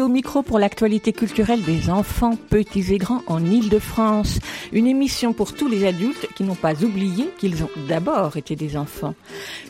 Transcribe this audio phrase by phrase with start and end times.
[0.00, 4.38] Au micro pour l'actualité culturelle des enfants, petits et grands en Ile-de-France.
[4.72, 8.78] Une émission pour tous les adultes qui n'ont pas oublié qu'ils ont d'abord été des
[8.78, 9.14] enfants.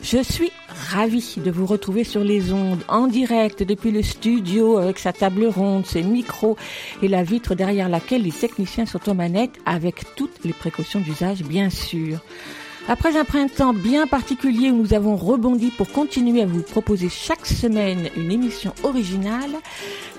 [0.01, 0.51] Je suis
[0.89, 5.47] ravie de vous retrouver sur les ondes, en direct depuis le studio avec sa table
[5.47, 6.55] ronde, ses micros
[7.01, 11.43] et la vitre derrière laquelle les techniciens sont aux manettes avec toutes les précautions d'usage
[11.43, 12.19] bien sûr.
[12.87, 17.45] Après un printemps bien particulier où nous avons rebondi pour continuer à vous proposer chaque
[17.45, 19.51] semaine une émission originale,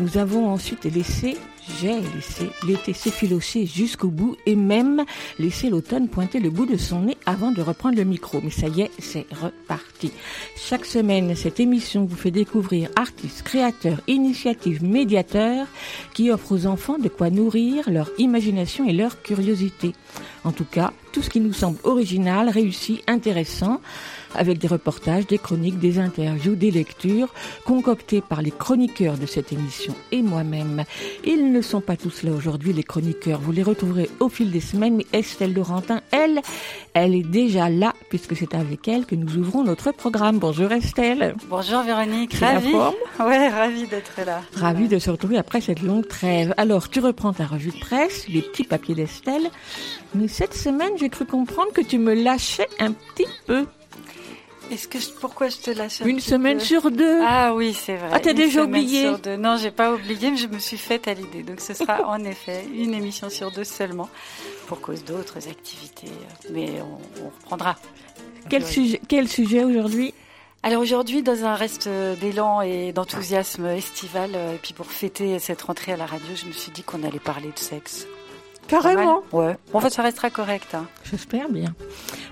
[0.01, 1.37] nous avons ensuite laissé,
[1.81, 5.05] j'ai laissé l'été s'effilocher jusqu'au bout et même
[5.39, 8.41] laissé l'automne pointer le bout de son nez avant de reprendre le micro.
[8.43, 10.13] Mais ça y est, c'est reparti.
[10.57, 15.67] Chaque semaine, cette émission vous fait découvrir artistes, créateurs, initiatives, médiateurs
[16.15, 19.93] qui offrent aux enfants de quoi nourrir leur imagination et leur curiosité.
[20.45, 23.81] En tout cas, tout ce qui nous semble original, réussi, intéressant,
[24.35, 27.33] avec des reportages, des chroniques, des interviews, des lectures,
[27.65, 30.85] concoctées par les chroniqueurs de cette émission et moi-même.
[31.25, 33.41] Ils ne sont pas tous là aujourd'hui, les chroniqueurs.
[33.41, 36.41] Vous les retrouverez au fil des semaines, mais Estelle Laurentin, elle,
[36.95, 40.39] elle est déjà là, puisque c'est avec elle que nous ouvrons notre programme.
[40.39, 41.35] Bonjour Estelle.
[41.49, 42.73] Bonjour Véronique, ravie.
[42.75, 44.43] Ouais, ravie d'être là.
[44.55, 46.55] Ravie de se retrouver après cette longue trêve.
[46.57, 49.51] Alors, tu reprends ta revue de presse, les petits papiers d'Estelle.
[50.15, 53.67] Mais cette semaine, j'ai cru comprendre que tu me lâchais un petit peu.
[54.73, 57.21] Est-ce que je- pourquoi je te lâche un Une semaine peu sur deux.
[57.25, 58.09] Ah oui, c'est vrai.
[58.13, 59.03] Ah, t'as déjà oublié.
[59.03, 59.37] sur deux.
[59.37, 61.43] Non, j'ai pas oublié, mais je me suis faite à l'idée.
[61.43, 64.09] Donc ce sera en effet une émission sur deux seulement,
[64.67, 66.09] pour cause d'autres activités.
[66.51, 67.77] Mais on, on reprendra.
[68.49, 68.71] Quel, Oui.
[68.73, 70.15] sujet, quel sujet aujourd'hui?
[70.65, 71.89] Alors aujourd'hui, dans un reste
[72.21, 76.47] d'élan et d'enthousiasme estival, euh, et puis pour fêter cette rentrée à la radio, je
[76.47, 78.07] me suis dit qu'on allait parler de sexe.
[78.69, 79.23] Carrément.
[79.33, 79.57] Ouais.
[79.73, 80.75] Bon, en fait, ça restera correct.
[80.75, 80.87] Hein.
[81.05, 81.75] J'espère bien.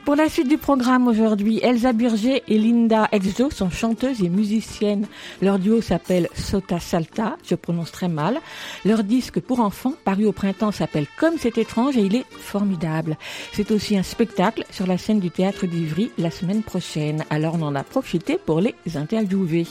[0.04, 5.06] Pour la suite du programme aujourd'hui, Elsa Burger et Linda Exo sont chanteuses et musiciennes.
[5.42, 8.38] Leur duo s'appelle Sota Salta, je prononce très mal.
[8.84, 13.18] Leur disque pour enfants, paru au printemps, s'appelle Comme c'est étrange et il est formidable.
[13.52, 17.24] C'est aussi un spectacle sur la scène du théâtre d'Ivry la semaine prochaine.
[17.28, 19.66] Alors on en a profité pour les interviewer.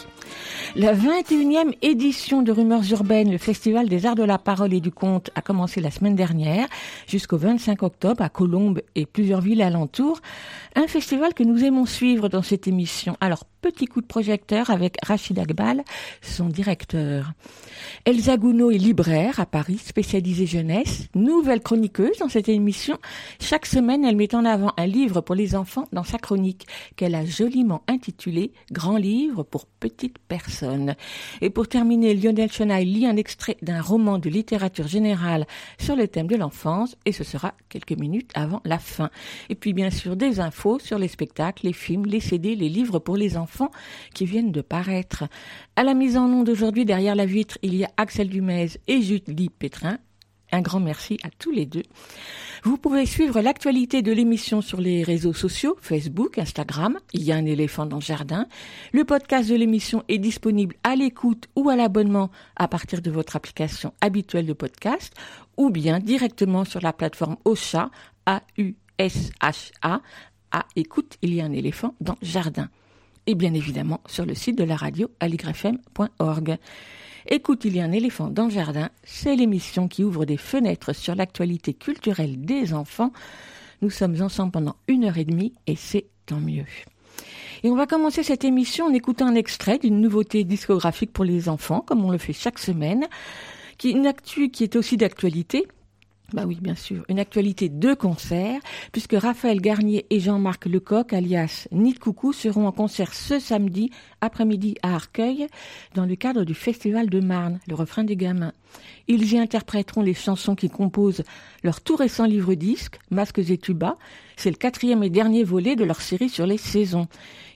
[0.76, 4.92] La 21e édition de Rumeurs urbaines, le Festival des arts de la parole et du
[4.92, 6.49] conte, a commencé la semaine dernière
[7.08, 10.20] jusqu'au 25 octobre à Colombes et plusieurs villes alentours.
[10.76, 13.18] Un festival que nous aimons suivre dans cette émission.
[13.22, 15.84] Alors, petit coup de projecteur avec Rachid Agbal,
[16.22, 17.34] son directeur.
[18.06, 22.98] Elsa Gounod est libraire à Paris, spécialisée jeunesse, nouvelle chroniqueuse dans cette émission.
[23.40, 27.16] Chaque semaine, elle met en avant un livre pour les enfants dans sa chronique, qu'elle
[27.16, 30.96] a joliment intitulée Grand livre pour petites personnes.
[31.42, 35.46] Et pour terminer, Lionel Chenaille lit un extrait d'un roman de littérature générale
[35.80, 39.10] sur le thème de l'enfance, et ce sera quelques minutes avant la fin.
[39.50, 43.00] Et puis, bien sûr, des infos sur les spectacles, les films, les CD, les livres
[43.00, 43.49] pour les enfants
[44.14, 45.26] qui viennent de paraître.
[45.76, 49.02] À la mise en onde d'aujourd'hui, derrière la vitre, il y a Axel Dumez et
[49.02, 49.98] Julie Pétrin.
[50.52, 51.84] Un grand merci à tous les deux.
[52.64, 57.00] Vous pouvez suivre l'actualité de l'émission sur les réseaux sociaux, Facebook, Instagram.
[57.14, 58.48] Il y a un éléphant dans le jardin.
[58.92, 63.36] Le podcast de l'émission est disponible à l'écoute ou à l'abonnement à partir de votre
[63.36, 65.14] application habituelle de podcast
[65.56, 67.92] ou bien directement sur la plateforme Ocha,
[68.26, 70.02] A-U-S-H-A.
[70.52, 72.70] À écoute, il y a un éléphant dans le jardin.
[73.28, 76.58] Et bien évidemment sur le site de la radio aligrefm.org.
[77.28, 80.94] Écoute, il y a un éléphant dans le jardin, c'est l'émission qui ouvre des fenêtres
[80.94, 83.12] sur l'actualité culturelle des enfants.
[83.82, 86.66] Nous sommes ensemble pendant une heure et demie et c'est tant mieux.
[87.64, 91.50] Et on va commencer cette émission en écoutant un extrait d'une nouveauté discographique pour les
[91.50, 93.06] enfants, comme on le fait chaque semaine,
[93.78, 95.68] qui est aussi d'actualité.
[96.34, 98.60] Bah oui, bien sûr, une actualité de concert,
[98.92, 103.90] puisque Raphaël Garnier et Jean-Marc Lecoq, alias Nid Coucou, seront en concert ce samedi
[104.22, 105.48] après-midi à Arcueil,
[105.96, 108.54] dans le cadre du Festival de Marne, le refrain des gamins.
[109.08, 111.24] Ils y interpréteront les chansons qui composent
[111.64, 113.96] leur tout récent livre-disque, Masques et Tuba.
[114.38, 117.08] C'est le quatrième et dernier volet de leur série sur les saisons.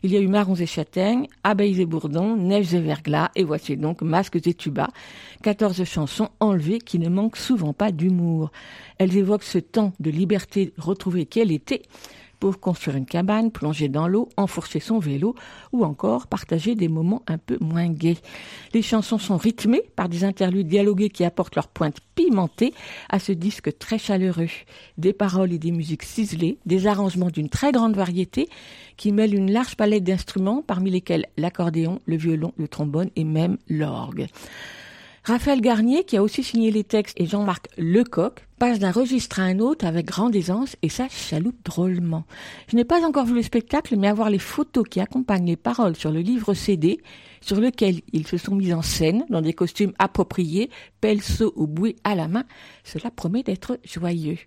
[0.05, 3.77] Il y a eu Marrons et Châtaignes, Abeilles et Bourdons, Neiges et Verglas, et voici
[3.77, 4.89] donc Masques et Tuba.
[5.43, 8.51] 14 chansons enlevées qui ne manquent souvent pas d'humour.
[8.97, 11.83] Elles évoquent ce temps de liberté retrouvée quel été
[12.43, 15.33] pour construire une cabane, plonger dans l'eau, enfourcher son vélo
[15.71, 18.17] ou encore partager des moments un peu moins gais.
[18.73, 22.73] Les chansons sont rythmées par des interludes dialogués qui apportent leur pointe pimentée
[23.07, 24.49] à ce disque très chaleureux.
[24.97, 28.49] Des paroles et des musiques ciselées, des arrangements d'une très grande variété
[28.97, 33.57] qui mêlent une large palette d'instruments parmi lesquels l'accordéon, le violon, le trombone et même
[33.69, 34.27] l'orgue.
[35.25, 39.43] Raphaël Garnier, qui a aussi signé les textes, et Jean-Marc Lecoq, passe d'un registre à
[39.43, 42.25] un autre avec grande aisance et ça chaloupe drôlement.
[42.67, 45.95] Je n'ai pas encore vu le spectacle, mais avoir les photos qui accompagnent les paroles
[45.95, 46.99] sur le livre CD,
[47.39, 51.95] sur lequel ils se sont mis en scène dans des costumes appropriés, pelso ou bouée
[52.03, 52.43] à la main,
[52.83, 54.39] cela promet d'être joyeux.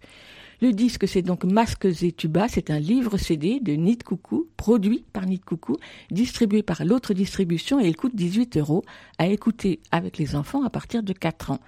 [0.62, 2.46] Le disque, c'est donc Masques et Tuba.
[2.48, 5.76] C'est un livre CD de Nid Coucou, produit par Nid Coucou,
[6.10, 8.82] distribué par l'autre distribution et il coûte 18 euros
[9.18, 11.60] à écouter avec les enfants à partir de 4 ans.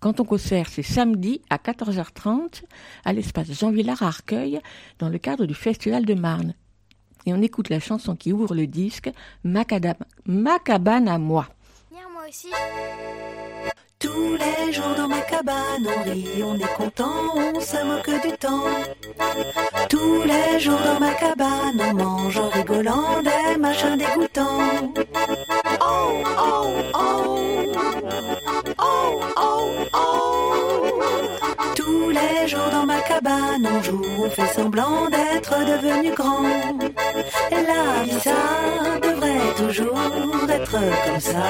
[0.00, 2.64] Quand on concert, c'est samedi à 14h30
[3.04, 4.60] à l'espace Jean Villard à Arcueil
[4.98, 6.54] dans le cadre du Festival de Marne.
[7.26, 9.12] Et on écoute la chanson qui ouvre le disque,
[9.44, 11.46] Macabane à moi.
[14.02, 18.32] Tous les jours dans ma cabane, on rit, on est content, on se moque du
[18.36, 18.64] temps.
[19.88, 24.92] Tous les jours dans ma cabane, on mange en rigolant des machins dégoûtants.
[25.80, 27.72] Oh, oh, oh,
[28.78, 30.52] oh, oh, oh.
[31.76, 36.42] Tous les jours dans ma cabane, on joue, on fait semblant d'être devenu grand.
[37.52, 38.04] La
[39.66, 39.98] toujours
[40.48, 41.42] être comme ça,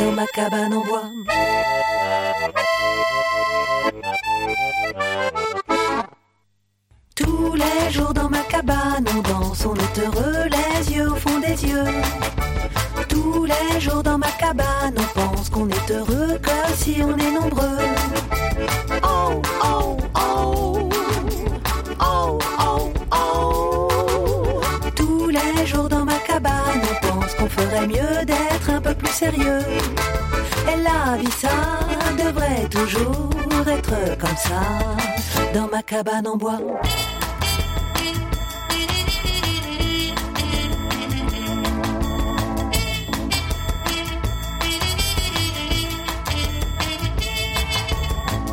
[0.00, 1.10] dans ma cabane en bois.
[7.14, 11.38] Tous les jours dans ma cabane, on danse, on est heureux, les yeux au fond
[11.40, 11.84] des yeux.
[13.08, 17.30] Tous les jours dans ma cabane, on pense qu'on est heureux que si on est
[17.30, 17.78] nombreux.
[19.02, 20.88] Oh, oh, oh,
[22.00, 23.88] oh, oh, oh.
[24.94, 26.05] Tous les jours dans
[27.56, 29.60] ferait mieux d'être un peu plus sérieux.
[30.68, 31.48] Et la vie, ça
[32.16, 33.30] devrait toujours
[33.66, 34.62] être comme ça,
[35.54, 36.58] dans ma cabane en bois.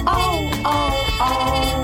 [0.06, 0.92] Oh, oh,
[1.22, 1.83] oh.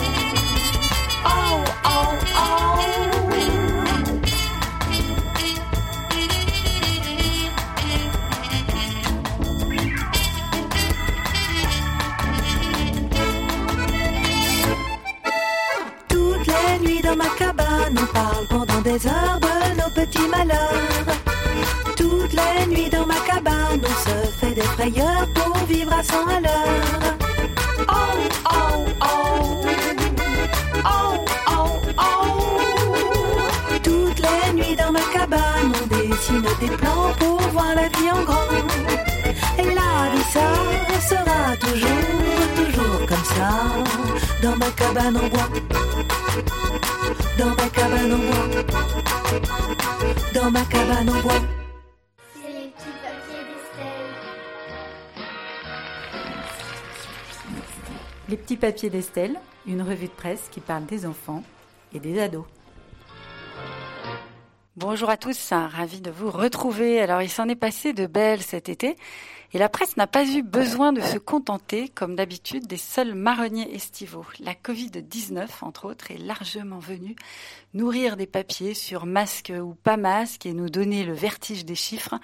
[17.50, 21.06] Cabane, on parle pendant des heures de nos petits malheurs.
[21.98, 26.28] Toutes les nuits dans ma cabane, on se fait des frayeurs pour vivre à 100
[26.28, 27.18] à l'heure.
[27.88, 27.96] Oh,
[28.52, 29.66] oh, oh.
[30.86, 31.14] Oh,
[31.48, 32.60] oh, oh.
[33.84, 38.24] Toutes les nuits dans ma cabane, on dessine des plans pour voir la vie en
[38.24, 38.50] grand.
[39.58, 40.48] Et la vie, ça
[41.10, 42.06] sera toujours,
[42.56, 43.50] toujours comme ça,
[44.44, 45.50] dans ma cabane en bois.
[47.40, 48.48] Dans ma cabane en bois.
[50.34, 51.42] Dans ma cabane en bois.
[52.34, 54.04] C'est les petits papiers d'Estelle.
[58.28, 61.44] Les petits papiers d'Estelle, une revue de presse qui parle des enfants
[61.94, 62.44] et des ados.
[64.76, 67.00] Bonjour à tous, ravi de vous retrouver.
[67.00, 68.98] Alors il s'en est passé de belles cet été
[69.54, 73.74] et la presse n'a pas eu besoin de se contenter, comme d'habitude, des seuls marronniers
[73.74, 74.26] estivaux.
[74.40, 77.16] La Covid-19, entre autres, est largement venue
[77.74, 82.16] nourrir des papiers sur masque ou pas masque et nous donner le vertige des chiffres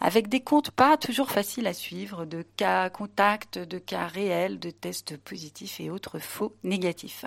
[0.00, 4.70] avec des comptes pas toujours faciles à suivre de cas contacts, de cas réels, de
[4.70, 7.24] tests positifs et autres faux négatifs.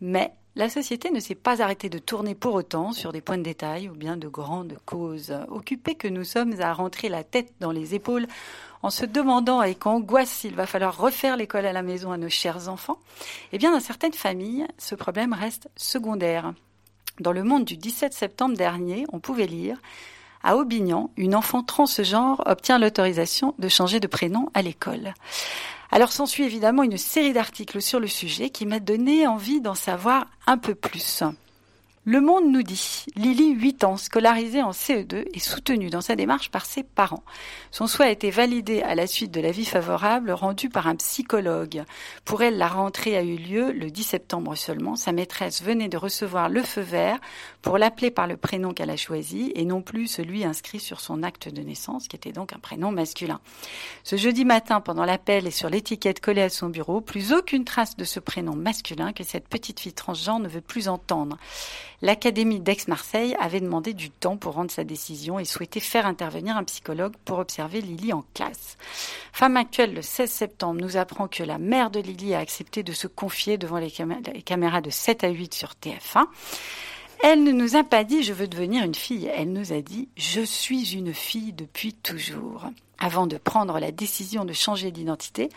[0.00, 3.42] Mais la société ne s'est pas arrêtée de tourner pour autant sur des points de
[3.42, 5.34] détail ou bien de grandes causes.
[5.48, 8.26] Occupés que nous sommes à rentrer la tête dans les épaules
[8.82, 12.30] en se demandant avec angoisse s'il va falloir refaire l'école à la maison à nos
[12.30, 12.98] chers enfants,
[13.52, 16.54] eh bien dans certaines familles, ce problème reste secondaire.
[17.20, 19.78] Dans le monde du 17 septembre dernier, on pouvait lire
[20.42, 25.12] à Aubignan, une enfant transgenre obtient l'autorisation de changer de prénom à l'école.
[25.90, 30.26] Alors s'ensuit évidemment une série d'articles sur le sujet qui m'a donné envie d'en savoir
[30.46, 31.22] un peu plus.
[32.08, 36.52] Le Monde nous dit, Lily, 8 ans, scolarisée en CE2, est soutenue dans sa démarche
[36.52, 37.24] par ses parents.
[37.72, 41.82] Son souhait a été validé à la suite de l'avis favorable rendu par un psychologue.
[42.24, 44.94] Pour elle, la rentrée a eu lieu le 10 septembre seulement.
[44.94, 47.18] Sa maîtresse venait de recevoir le feu vert
[47.60, 51.24] pour l'appeler par le prénom qu'elle a choisi et non plus celui inscrit sur son
[51.24, 53.40] acte de naissance, qui était donc un prénom masculin.
[54.04, 57.96] Ce jeudi matin, pendant l'appel et sur l'étiquette collée à son bureau, plus aucune trace
[57.96, 61.36] de ce prénom masculin que cette petite fille transgenre ne veut plus entendre.
[62.02, 66.64] L'Académie d'Aix-Marseille avait demandé du temps pour rendre sa décision et souhaitait faire intervenir un
[66.64, 68.76] psychologue pour observer Lily en classe.
[69.32, 72.92] Femme actuelle, le 16 septembre, nous apprend que la mère de Lily a accepté de
[72.92, 76.26] se confier devant les, caméras de 7 à 8 sur TF1.
[77.28, 80.08] Elle ne nous a pas dit je veux devenir une fille, elle nous a dit
[80.16, 82.66] je suis une fille depuis toujours.
[83.00, 85.48] Avant de prendre la décision de changer d'identité,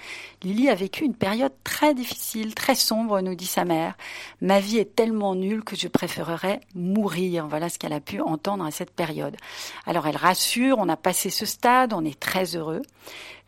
[0.42, 3.94] Lily a vécu une période très difficile, très sombre, nous dit sa mère.
[4.42, 7.48] Ma vie est tellement nulle que je préférerais mourir.
[7.48, 9.38] Voilà ce qu'elle a pu entendre à cette période.
[9.86, 12.82] Alors elle rassure, on a passé ce stade, on est très heureux.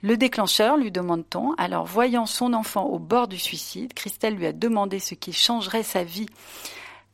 [0.04, 1.56] Le déclencheur, lui demande-t-on.
[1.56, 5.82] Alors voyant son enfant au bord du suicide, Christelle lui a demandé ce qui changerait
[5.82, 6.28] sa vie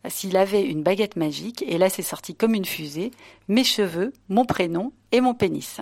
[0.07, 3.11] s'il avait une baguette magique, et là c'est sorti comme une fusée,
[3.47, 5.79] mes cheveux, mon prénom et mon pénis.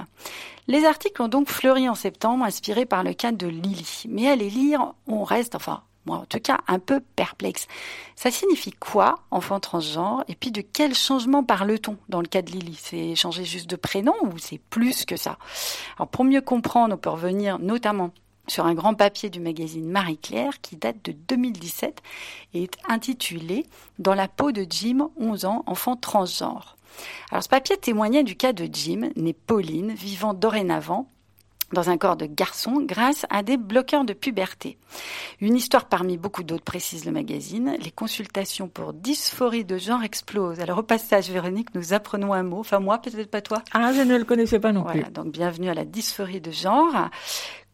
[0.68, 4.06] Les articles ont donc fleuri en septembre, inspirés par le cas de Lily.
[4.10, 7.68] Mais à les lire, on reste, enfin, moi en tout cas, un peu perplexe.
[8.16, 12.52] Ça signifie quoi, enfant transgenre Et puis de quel changement parle-t-on dans le cas de
[12.52, 12.78] Lily?
[12.82, 15.38] C'est changer juste de prénom ou c'est plus que ça?
[15.98, 18.12] Alors pour mieux comprendre, on peut revenir notamment
[18.48, 22.02] sur un grand papier du magazine Marie-Claire qui date de 2017
[22.54, 23.66] et est intitulé
[24.00, 26.78] Dans la peau de Jim, 11 ans, enfant transgenre.
[27.32, 31.10] Alors ce papier témoignait du cas de Jim, né Pauline, vivant dorénavant
[31.74, 34.78] dans un corps de garçon grâce à des bloqueurs de puberté.
[35.42, 37.76] Une histoire parmi beaucoup d'autres, précise le magazine.
[37.82, 40.60] Les consultations pour dysphorie de genre explosent.
[40.60, 42.60] Alors au passage, Véronique, nous apprenons un mot.
[42.60, 43.64] Enfin moi, peut-être pas toi.
[43.74, 45.12] Ah, je ne le connaissais pas non Voilà, plus.
[45.12, 47.10] donc bienvenue à la dysphorie de genre.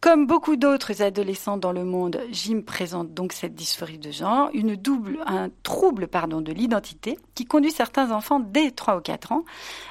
[0.02, 4.74] Comme beaucoup d'autres adolescents dans le monde, Jim présente donc cette dysphorie de genre, une
[4.74, 9.44] double, un trouble pardon, de l'identité qui conduit certains enfants dès 3 ou 4 ans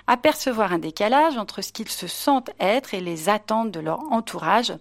[0.08, 4.02] à percevoir un décalage entre ce qu'ils se sentent être et les attentes de leur
[4.12, 4.74] entourage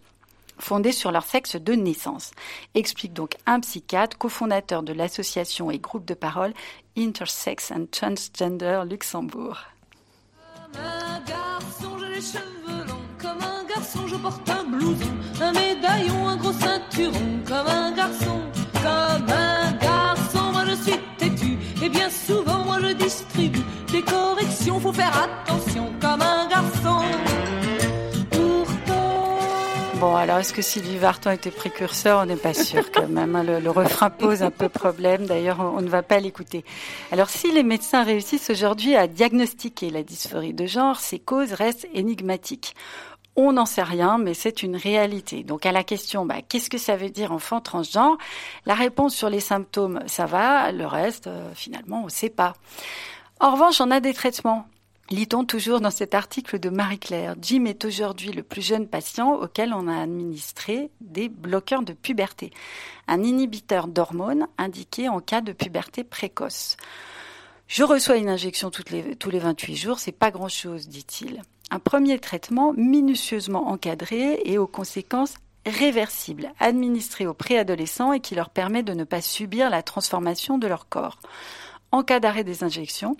[0.58, 2.32] fondé sur leur sexe de naissance.
[2.74, 6.54] Explique donc un psychiatre, cofondateur de l'association et groupe de parole
[6.98, 9.58] Intersex and Transgender Luxembourg.
[11.24, 13.09] Garçon, j'ai les cheveux longs.
[13.20, 15.10] Comme un garçon, je porte un blouson,
[15.40, 17.40] un médaillon, un gros ceinturon.
[17.46, 18.40] Comme un garçon,
[18.74, 21.58] comme un garçon, moi je suis têtu.
[21.82, 23.60] Et bien souvent, moi je distribue
[23.92, 24.80] des corrections.
[24.80, 27.02] Faut faire attention, comme un garçon.
[28.30, 29.38] Pourtant.
[30.00, 32.20] Bon, alors est-ce que Sylvie Vartan était précurseur?
[32.22, 33.36] On n'est pas sûr quand même.
[33.36, 33.42] hein.
[33.42, 35.26] Le, refrain pose un peu problème.
[35.26, 36.64] D'ailleurs, on, on ne va pas l'écouter.
[37.12, 41.86] Alors, si les médecins réussissent aujourd'hui à diagnostiquer la dysphorie de genre, ces causes restent
[41.92, 42.74] énigmatiques.
[43.42, 45.44] On n'en sait rien, mais c'est une réalité.
[45.44, 48.18] Donc à la question, bah, qu'est-ce que ça veut dire enfant transgenre?
[48.66, 50.70] La réponse sur les symptômes, ça va.
[50.72, 52.52] Le reste, euh, finalement, on ne sait pas.
[53.40, 54.66] En revanche, on a des traitements.
[55.08, 57.34] Lit-on toujours dans cet article de Marie-Claire.
[57.40, 62.50] Jim est aujourd'hui le plus jeune patient auquel on a administré des bloqueurs de puberté,
[63.08, 66.76] un inhibiteur d'hormones indiqué en cas de puberté précoce.
[67.68, 68.84] Je reçois une injection tous
[69.30, 71.42] les 28 jours, c'est pas grand chose, dit-il.
[71.70, 75.34] Un premier traitement minutieusement encadré et aux conséquences
[75.66, 80.66] réversibles, administré aux préadolescents et qui leur permet de ne pas subir la transformation de
[80.66, 81.18] leur corps.
[81.92, 83.16] En cas d'arrêt des injections,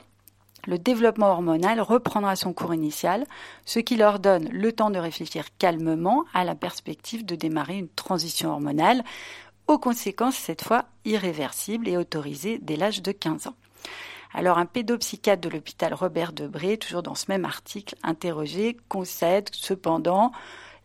[0.66, 3.25] le développement hormonal reprendra son cours initial,
[3.64, 7.88] ce qui leur donne le temps de réfléchir calmement à la perspective de démarrer une
[7.88, 9.04] transition hormonale,
[9.69, 13.54] aux conséquences cette fois irréversibles et autorisées dès l'âge de 15 ans.
[14.33, 20.33] Alors un pédopsychiatre de l'hôpital Robert Debré, toujours dans ce même article, interrogé, concède cependant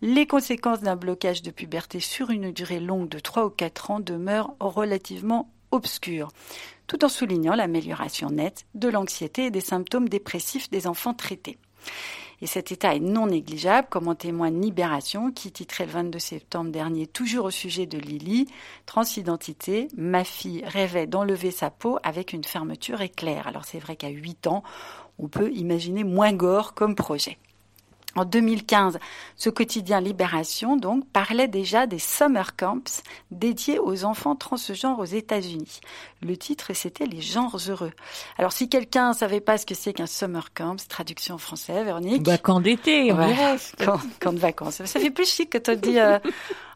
[0.02, 4.00] les conséquences d'un blocage de puberté sur une durée longue de 3 ou 4 ans
[4.00, 6.30] demeurent relativement obscures,
[6.88, 11.58] tout en soulignant l'amélioration nette de l'anxiété et des symptômes dépressifs des enfants traités.
[12.42, 16.72] Et cet état est non négligeable, comme en témoigne Libération, qui titrait le 22 septembre
[16.72, 18.48] dernier, toujours au sujet de Lily,
[18.86, 23.48] Transidentité, ma fille rêvait d'enlever sa peau avec une fermeture éclair.
[23.48, 24.64] Alors c'est vrai qu'à 8 ans,
[25.18, 27.38] on peut imaginer moins gore comme projet.
[28.16, 28.98] En 2015,
[29.36, 35.82] ce quotidien Libération donc parlait déjà des summer camps dédiés aux enfants transgenres aux États-Unis.
[36.22, 37.92] Le titre c'était les genres heureux.
[38.38, 42.24] Alors si quelqu'un savait pas ce que c'est qu'un summer camp, traduction en français, Véronique.
[42.24, 43.36] Bah, camp d'été, Ouais,
[44.22, 44.84] camp de vacances.
[44.86, 46.18] Ça fait plus chic que tu dis euh,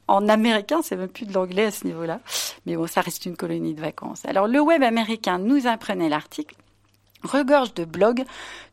[0.10, 2.20] en américain, c'est même plus de l'anglais à ce niveau-là.
[2.66, 4.26] Mais bon, ça reste une colonie de vacances.
[4.26, 6.56] Alors le web américain nous apprenait l'article
[7.24, 8.24] regorge de blogs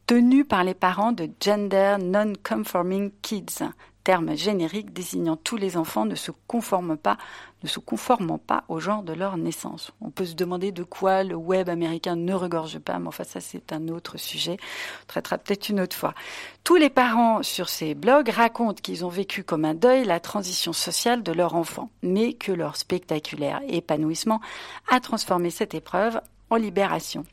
[0.06, 3.64] tenus par les parents de gender non-conforming kids,
[4.04, 7.18] terme générique désignant tous les enfants ne se conforment pas,
[7.64, 9.90] ne se conformant pas au genre de leur naissance.
[10.00, 13.40] On peut se demander de quoi le web américain ne regorge pas, mais enfin ça
[13.40, 14.58] c'est un autre sujet.
[15.02, 16.14] On traitera peut-être une autre fois.
[16.62, 20.72] Tous les parents sur ces blogs racontent qu'ils ont vécu comme un deuil la transition
[20.72, 24.40] sociale de leur enfant, mais que leur spectaculaire épanouissement
[24.88, 26.20] a transformé cette épreuve
[26.50, 27.24] en libération.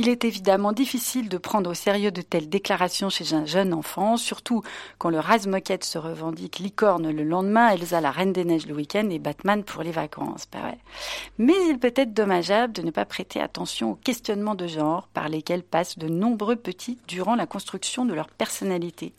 [0.00, 4.16] Il est évidemment difficile de prendre au sérieux de telles déclarations chez un jeune enfant,
[4.16, 4.62] surtout
[4.96, 9.10] quand le rase-moquette se revendique licorne le lendemain, Elsa la reine des neiges le week-end
[9.10, 10.46] et Batman pour les vacances.
[10.52, 10.60] Bah.
[11.38, 15.28] Mais il peut être dommageable de ne pas prêter attention aux questionnements de genre par
[15.28, 19.14] lesquels passent de nombreux petits durant la construction de leur personnalité.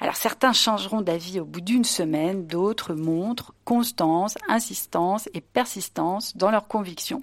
[0.00, 6.50] Alors certains changeront d'avis au bout d'une semaine, d'autres montrent constance, insistance et persistance dans
[6.50, 7.22] leurs convictions.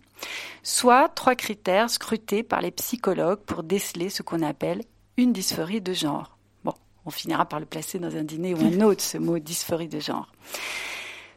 [0.62, 4.84] Soit trois critères scrutés par les psychologues pour déceler ce qu'on appelle
[5.16, 6.38] une dysphorie de genre.
[6.66, 6.74] Bon,
[7.06, 10.02] on finira par le placer dans un dîner ou un autre, ce mot dysphorie de
[10.02, 10.28] genre.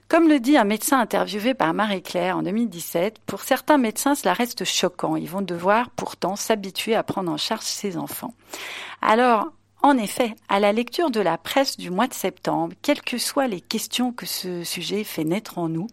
[0.08, 4.64] Comme le dit un médecin interviewé par Marie-Claire en 2017, pour certains médecins, cela reste
[4.64, 5.14] choquant.
[5.14, 8.34] Ils vont devoir pourtant s'habituer à prendre en charge ces enfants.
[9.00, 13.18] Alors, en effet, à la lecture de la presse du mois de septembre, quelles que
[13.18, 15.86] soient les questions que ce sujet fait naître en nous,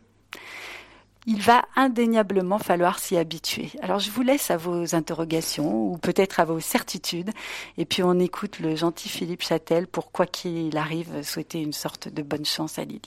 [1.25, 3.71] il va indéniablement falloir s'y habituer.
[3.81, 7.31] Alors je vous laisse à vos interrogations ou peut-être à vos certitudes
[7.77, 12.09] et puis on écoute le gentil Philippe Châtel pour quoi qu'il arrive souhaiter une sorte
[12.09, 13.01] de bonne chance à Lily.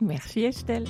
[0.00, 0.86] Merci Estelle.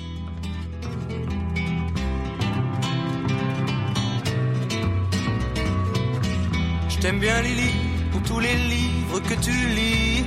[6.89, 7.71] Je t'aime bien Lily
[8.11, 10.25] pour tous les livres que tu lis.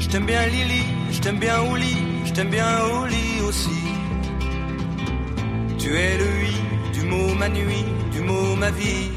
[0.00, 3.99] Je t'aime bien Lily, je t'aime bien au lit, je t'aime bien au lit aussi.
[5.80, 6.56] Tu es le oui
[6.92, 9.10] du mot ma nuit, du mot ma vie.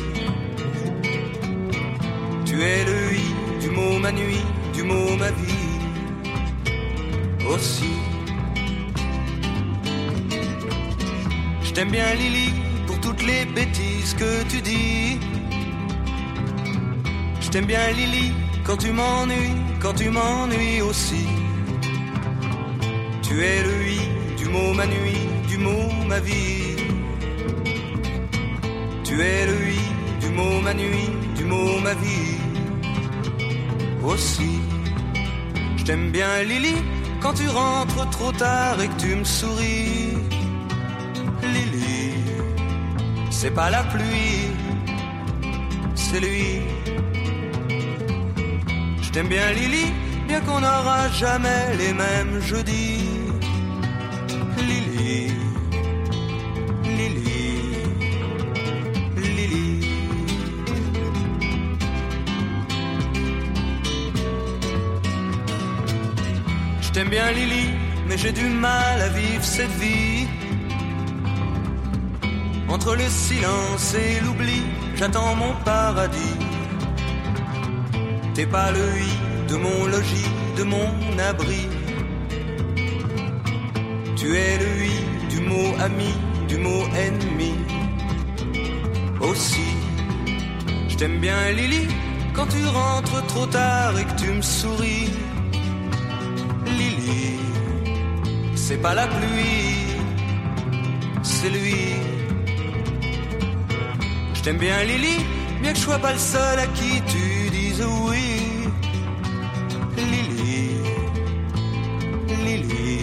[2.46, 3.26] Tu es le oui
[3.60, 5.74] du mot ma nuit, du mot ma vie
[7.54, 7.94] aussi.
[11.64, 12.54] Je t'aime bien Lily
[12.88, 15.20] pour toutes les bêtises que tu dis.
[17.42, 18.32] Je t'aime bien Lily
[18.64, 21.26] quand tu m'ennuies, quand tu m'ennuies aussi.
[23.22, 24.23] Tu es le oui
[24.54, 26.76] mot ma nuit, du mot ma vie.
[29.04, 29.84] Tu es le oui
[30.22, 32.38] du mot ma nuit, du mot ma vie
[34.12, 34.54] aussi.
[35.78, 36.76] Je t'aime bien Lily
[37.22, 40.18] quand tu rentres trop tard et que tu me souris.
[41.56, 42.14] Lily,
[43.38, 44.42] c'est pas la pluie,
[45.96, 46.50] c'est lui.
[49.04, 49.88] Je t'aime bien Lily,
[50.28, 53.03] bien qu'on n'aura jamais les mêmes jeudis.
[67.04, 67.70] Je t'aime bien Lily,
[68.08, 70.26] mais j'ai du mal à vivre cette vie.
[72.70, 74.62] Entre le silence et l'oubli,
[74.96, 76.38] j'attends mon paradis.
[78.34, 79.12] T'es pas le oui
[79.50, 80.88] de mon logis, de mon
[81.30, 81.68] abri.
[84.16, 84.96] Tu es le oui
[85.30, 86.14] du mot ami,
[86.48, 87.54] du mot ennemi.
[89.20, 89.76] Aussi,
[90.88, 91.86] je t'aime bien Lily,
[92.34, 95.12] quand tu rentres trop tard et que tu me souris.
[98.66, 99.76] C'est pas la pluie,
[101.22, 101.84] c'est lui.
[104.36, 105.18] Je t'aime bien Lily,
[105.62, 108.28] bien que je sois pas le seul à qui tu dises oui.
[110.12, 110.60] Lily,
[112.46, 113.00] Lily,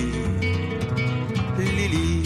[1.77, 2.23] Lily.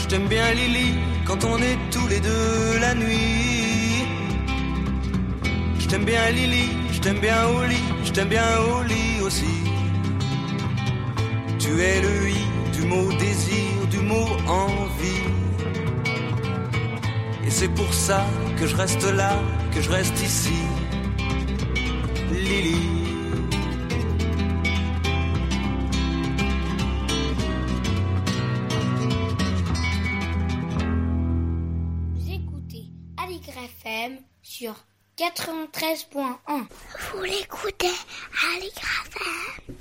[0.00, 0.90] Je t'aime bien Lily
[1.24, 3.65] quand on est tous les deux la nuit.
[6.06, 9.56] Bien Lily, je t'aime bien au lit, je t'aime bien au lit aussi.
[11.58, 12.36] Tu es le oui
[12.72, 15.26] du mot désir, du mot envie.
[17.44, 18.24] Et c'est pour ça
[18.56, 19.32] que je reste là,
[19.74, 20.65] que je reste ici.
[35.76, 36.66] 93.1.
[37.12, 37.92] Vous l'écoutez
[38.54, 39.76] Aligre FM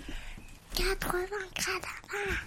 [0.75, 2.37] 80 gradins.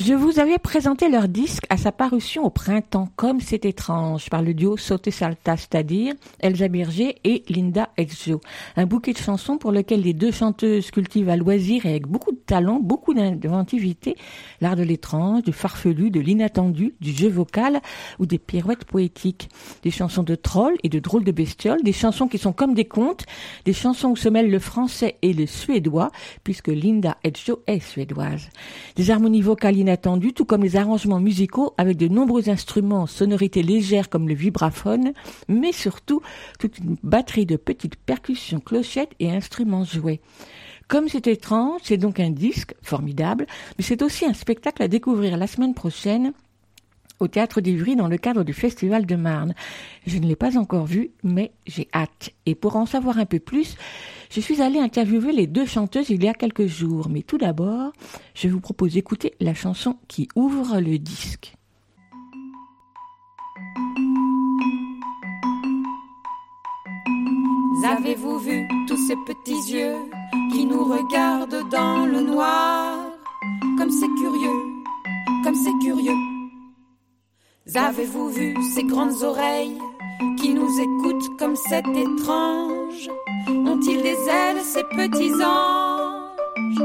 [0.00, 4.42] Je vous avais présenté leur disque à sa parution au printemps, comme c'est étrange, par
[4.42, 8.40] le duo Sauté Salta, c'est-à-dire Elsa Birger et Linda Exjo.
[8.76, 12.30] Un bouquet de chansons pour lequel les deux chanteuses cultivent à loisir et avec beaucoup
[12.30, 14.14] de talent, beaucoup d'inventivité,
[14.60, 17.80] l'art de l'étrange, du farfelu, de l'inattendu, du jeu vocal
[18.20, 19.48] ou des pirouettes poétiques.
[19.82, 22.84] Des chansons de trolls et de drôles de bestioles, des chansons qui sont comme des
[22.84, 23.26] contes,
[23.64, 26.12] des chansons où se mêlent le français et le suédois,
[26.44, 28.48] puisque Linda Exjo est suédoise.
[28.94, 34.28] Des harmonies vocales tout comme les arrangements musicaux avec de nombreux instruments, sonorités légères comme
[34.28, 35.12] le vibraphone,
[35.48, 36.20] mais surtout
[36.58, 40.20] toute une batterie de petites percussions, clochettes et instruments joués.
[40.88, 45.36] Comme c'est étrange, c'est donc un disque formidable, mais c'est aussi un spectacle à découvrir
[45.36, 46.32] la semaine prochaine
[47.20, 49.54] au Théâtre d'Ivry dans le cadre du Festival de Marne.
[50.06, 52.30] Je ne l'ai pas encore vu, mais j'ai hâte.
[52.46, 53.76] Et pour en savoir un peu plus,
[54.30, 57.08] je suis allée interviewer les deux chanteuses il y a quelques jours.
[57.08, 57.92] Mais tout d'abord,
[58.34, 61.54] je vous propose d'écouter la chanson qui ouvre le disque.
[67.84, 69.96] Avez-vous vu tous ces petits yeux
[70.52, 73.06] qui nous regardent dans le noir?
[73.78, 74.62] Comme c'est curieux,
[75.44, 76.16] comme c'est curieux.
[77.74, 79.78] Avez-vous vu ces grandes oreilles
[80.38, 83.08] qui nous écoutent comme c'est étrange?
[83.78, 86.80] Ont-ils des ailes ces petits anges?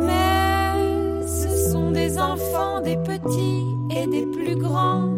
[0.00, 5.10] Mais ce sont des enfants, des petits et des plus grands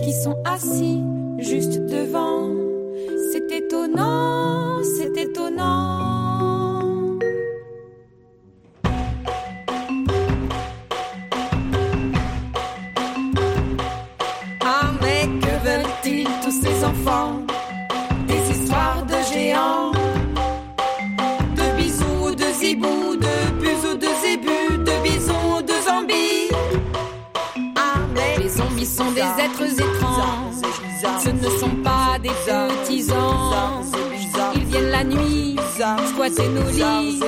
[0.00, 1.00] qui sont assis
[1.38, 2.50] juste devant.
[3.32, 6.31] C'est étonnant, c'est étonnant.
[31.02, 33.86] Ce ne sont pas des petits anges
[34.54, 35.56] Ils viennent la nuit.
[36.06, 37.20] Squatter nos lits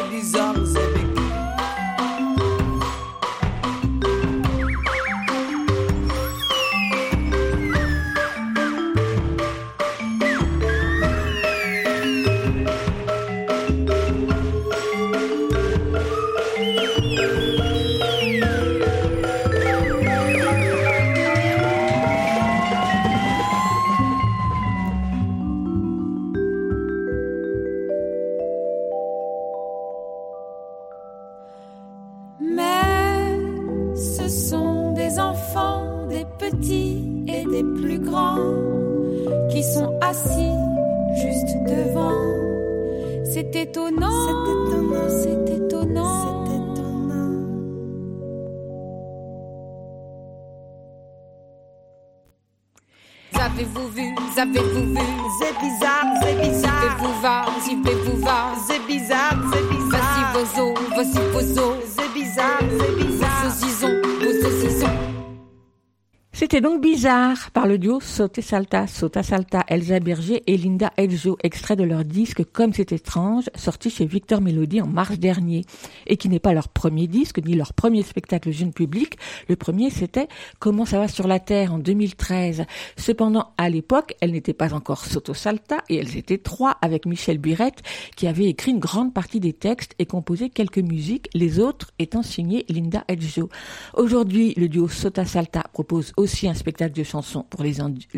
[66.54, 71.36] C'était donc bizarre par le duo Sauté Salta, Sota Salta, Elsa Berger et Linda Eljo,
[71.42, 75.64] extrait de leur disque Comme c'est étrange, sorti chez Victor Melody en mars dernier,
[76.06, 79.18] et qui n'est pas leur premier disque ni leur premier spectacle jeune public.
[79.48, 80.28] Le premier c'était
[80.60, 82.66] Comment ça va sur la terre en 2013.
[82.96, 87.38] Cependant, à l'époque, elles n'étaient pas encore Soto Salta et elles étaient trois avec Michel
[87.38, 87.82] Burette
[88.14, 92.22] qui avait écrit une grande partie des textes et composé quelques musiques, les autres étant
[92.22, 93.48] signées Linda Eljo.
[93.94, 97.74] Aujourd'hui, le duo Sota Salta propose aussi un spectacle de chansons pour les,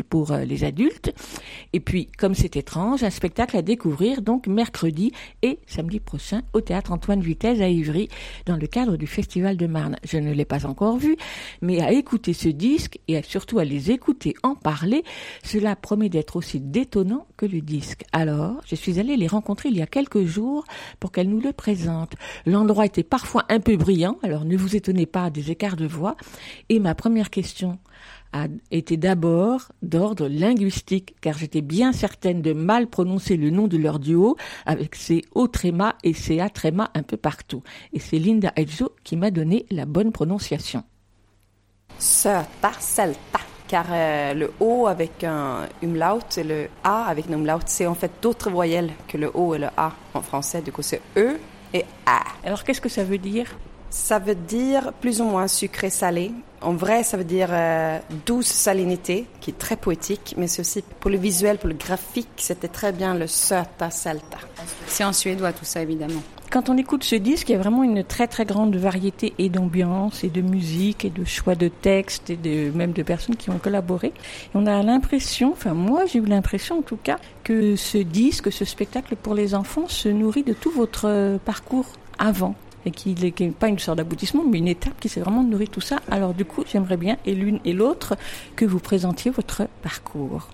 [0.09, 1.13] pour euh, les adultes.
[1.73, 5.11] Et puis, comme c'est étrange, un spectacle à découvrir donc mercredi
[5.41, 8.09] et samedi prochain au théâtre Antoine Vitesse à Ivry
[8.45, 9.97] dans le cadre du Festival de Marne.
[10.03, 11.17] Je ne l'ai pas encore vu,
[11.61, 15.03] mais à écouter ce disque et surtout à les écouter en parler,
[15.43, 18.03] cela promet d'être aussi détonnant que le disque.
[18.11, 20.63] Alors, je suis allée les rencontrer il y a quelques jours
[20.99, 22.15] pour qu'elles nous le présentent.
[22.45, 26.15] L'endroit était parfois un peu brillant, alors ne vous étonnez pas des écarts de voix.
[26.69, 27.79] Et ma première question
[28.33, 33.77] a été d'abord d'ordre linguistique, car j'étais bien certaine de mal prononcer le nom de
[33.77, 37.63] leur duo avec ces O tréma et ces A tréma un peu partout.
[37.93, 40.83] Et c'est Linda Edjo qui m'a donné la bonne prononciation.
[41.99, 43.39] Söta, sälta.
[43.67, 47.95] Car euh, le O avec un umlaut et le A avec un umlaut, c'est en
[47.95, 50.61] fait d'autres voyelles que le O et le A en français.
[50.61, 51.37] Du coup, c'est E
[51.73, 52.21] et A.
[52.45, 53.57] Alors qu'est-ce que ça veut dire?
[53.89, 56.31] Ça veut dire plus ou moins sucré-salé.
[56.67, 60.83] En vrai, ça veut dire euh, douce salinité, qui est très poétique, mais c'est aussi
[60.99, 64.39] pour le visuel, pour le graphique, c'était très bien le söta, sälta.
[64.85, 66.21] C'est en suédois tout ça évidemment.
[66.51, 69.47] Quand on écoute ce disque, il y a vraiment une très très grande variété et
[69.47, 73.49] d'ambiance et de musique et de choix de textes et de, même de personnes qui
[73.49, 74.07] ont collaboré.
[74.07, 78.51] Et on a l'impression, enfin moi j'ai eu l'impression en tout cas, que ce disque,
[78.51, 81.85] ce spectacle pour les enfants se nourrit de tout votre euh, parcours
[82.19, 82.55] avant
[82.87, 85.81] et qu'il n'est pas une sorte d'aboutissement, mais une étape qui s'est vraiment nourrie tout
[85.81, 85.99] ça.
[86.09, 88.15] Alors du coup, j'aimerais bien, et l'une et l'autre,
[88.55, 90.47] que vous présentiez votre parcours.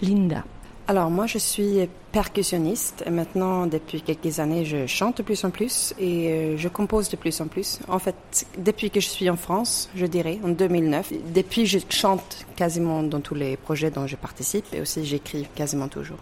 [0.00, 0.44] Linda.
[0.88, 3.04] Alors moi, je suis percussionniste.
[3.10, 7.16] Maintenant, depuis quelques années, je chante de plus en plus et euh, je compose de
[7.16, 7.78] plus en plus.
[7.88, 12.46] En fait, depuis que je suis en France, je dirais, en 2009, depuis je chante
[12.56, 16.18] quasiment dans tous les projets dont je participe et aussi j'écris quasiment toujours.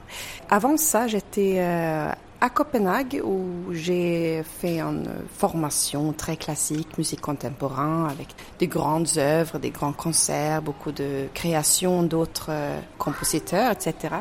[0.51, 8.07] Avant ça, j'étais euh, à Copenhague où j'ai fait une formation très classique, musique contemporaine,
[8.11, 14.15] avec de grandes œuvres, des grands concerts, beaucoup de créations d'autres euh, compositeurs, etc.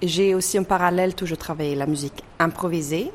[0.00, 3.10] J'ai aussi en parallèle toujours travaillé la musique improvisée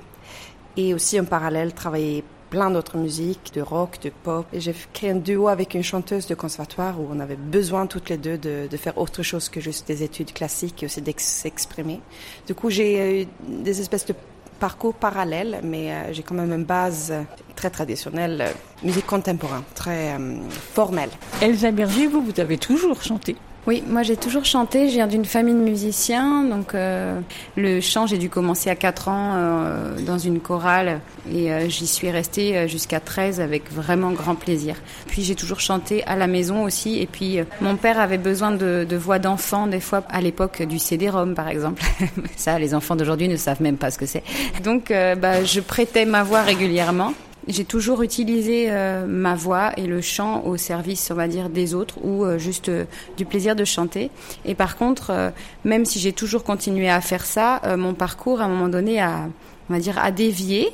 [0.76, 4.46] et aussi en parallèle travaillé plein d'autres musiques, de rock, de pop.
[4.54, 8.10] Et j'ai créé un duo avec une chanteuse de conservatoire où on avait besoin toutes
[8.10, 12.02] les deux de, faire autre chose que juste des études classiques et aussi d'exprimer.
[12.48, 14.16] Du coup, j'ai eu des espèces de
[14.60, 17.14] parcours parallèles, mais euh, j'ai quand même une base
[17.56, 18.52] très traditionnelle, euh,
[18.84, 21.10] musique contemporaine, très euh, formelle.
[21.42, 23.36] Elsa Berger, vous, vous avez toujours chanté.
[23.70, 27.20] Oui, moi j'ai toujours chanté, je viens d'une famille de musiciens, donc euh,
[27.56, 31.02] le chant j'ai dû commencer à 4 ans euh, dans une chorale
[31.32, 34.78] et euh, j'y suis restée jusqu'à 13 avec vraiment grand plaisir.
[35.06, 38.88] Puis j'ai toujours chanté à la maison aussi et puis mon père avait besoin de,
[38.96, 41.84] voix d'enfant des fois à l'époque du CD-ROM par exemple.
[42.38, 44.24] Ça les enfants d'aujourd'hui ne savent même pas ce que c'est.
[44.64, 47.14] Donc bah, je prêtais ma voix régulièrement
[47.52, 51.74] j'ai toujours utilisé euh, ma voix et le chant au service, on va dire, des
[51.74, 52.86] autres ou euh, juste euh,
[53.18, 54.12] du plaisir de chanter.
[54.46, 55.30] Et par contre, euh,
[55.66, 59.02] même si j'ai toujours continué à faire ça, euh, mon parcours, à un moment donné,
[59.02, 59.28] a,
[59.70, 60.70] on va dire, a dévié.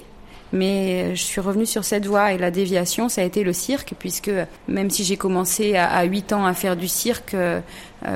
[0.53, 3.93] Mais je suis revenue sur cette voie et la déviation, ça a été le cirque,
[3.97, 4.31] puisque
[4.67, 7.35] même si j'ai commencé à, à 8 ans à faire du cirque,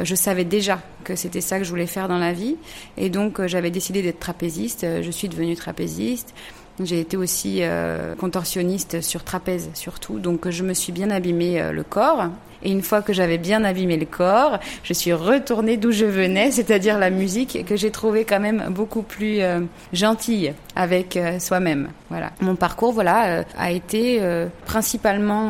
[0.03, 2.55] je savais déjà que c'était ça que je voulais faire dans la vie.
[2.97, 4.85] Et donc, j'avais décidé d'être trapéziste.
[5.01, 6.33] Je suis devenue trapéziste.
[6.81, 11.71] J'ai été aussi euh, contorsionniste sur trapèze surtout, donc je me suis bien abîmé euh,
[11.71, 12.27] le corps.
[12.63, 16.51] Et une fois que j'avais bien abîmé le corps, je suis retournée d'où je venais,
[16.51, 19.61] c'est-à-dire la musique que j'ai trouvée quand même beaucoup plus euh,
[19.93, 21.89] gentille avec euh, soi-même.
[22.09, 22.31] Voilà.
[22.39, 25.49] Mon parcours, voilà, euh, a été euh, principalement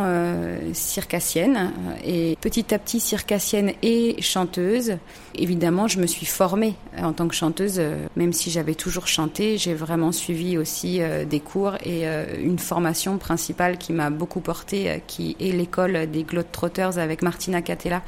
[0.73, 1.71] circassienne
[2.03, 4.97] et petit à petit circassienne et chanteuse.
[5.35, 7.81] Évidemment, je me suis formée en tant que chanteuse,
[8.15, 12.05] même si j'avais toujours chanté, j'ai vraiment suivi aussi des cours et
[12.41, 18.01] une formation principale qui m'a beaucoup portée, qui est l'école des Globetrotters avec Martina Catella,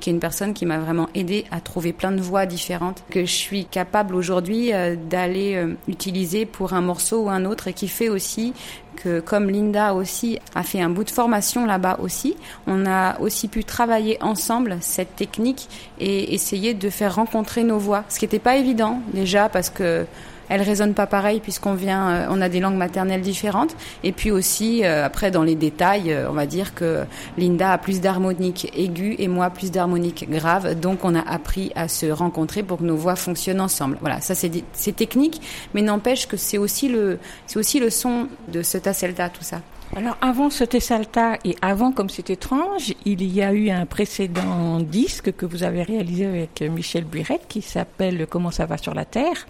[0.00, 3.20] qui est une personne qui m'a vraiment aidée à trouver plein de voix différentes que
[3.20, 7.72] je suis capable aujourd'hui euh, d'aller euh, utiliser pour un morceau ou un autre et
[7.72, 8.52] qui fait aussi
[8.96, 13.48] que comme Linda aussi a fait un bout de formation là-bas aussi, on a aussi
[13.48, 15.68] pu travailler ensemble cette technique
[16.00, 20.06] et essayer de faire rencontrer nos voix, ce qui n'était pas évident déjà parce que
[20.48, 23.76] elles résonnent pas pareil puisqu'on vient, euh, on a des langues maternelles différentes.
[24.02, 27.04] Et puis aussi, euh, après dans les détails, euh, on va dire que
[27.36, 30.78] Linda a plus d'harmoniques aiguës et moi plus d'harmoniques graves.
[30.78, 33.98] Donc on a appris à se rencontrer pour que nos voix fonctionnent ensemble.
[34.00, 35.40] Voilà, ça c'est technique,
[35.74, 39.60] mais n'empêche que c'est aussi le, c'est aussi le son de ce tasselta tout ça.
[39.94, 44.80] Alors avant ce Tessalta et avant Comme c'est étrange, il y a eu un précédent
[44.80, 49.04] disque que vous avez réalisé avec Michel Buirette qui s'appelle Comment ça va sur la
[49.04, 49.46] Terre.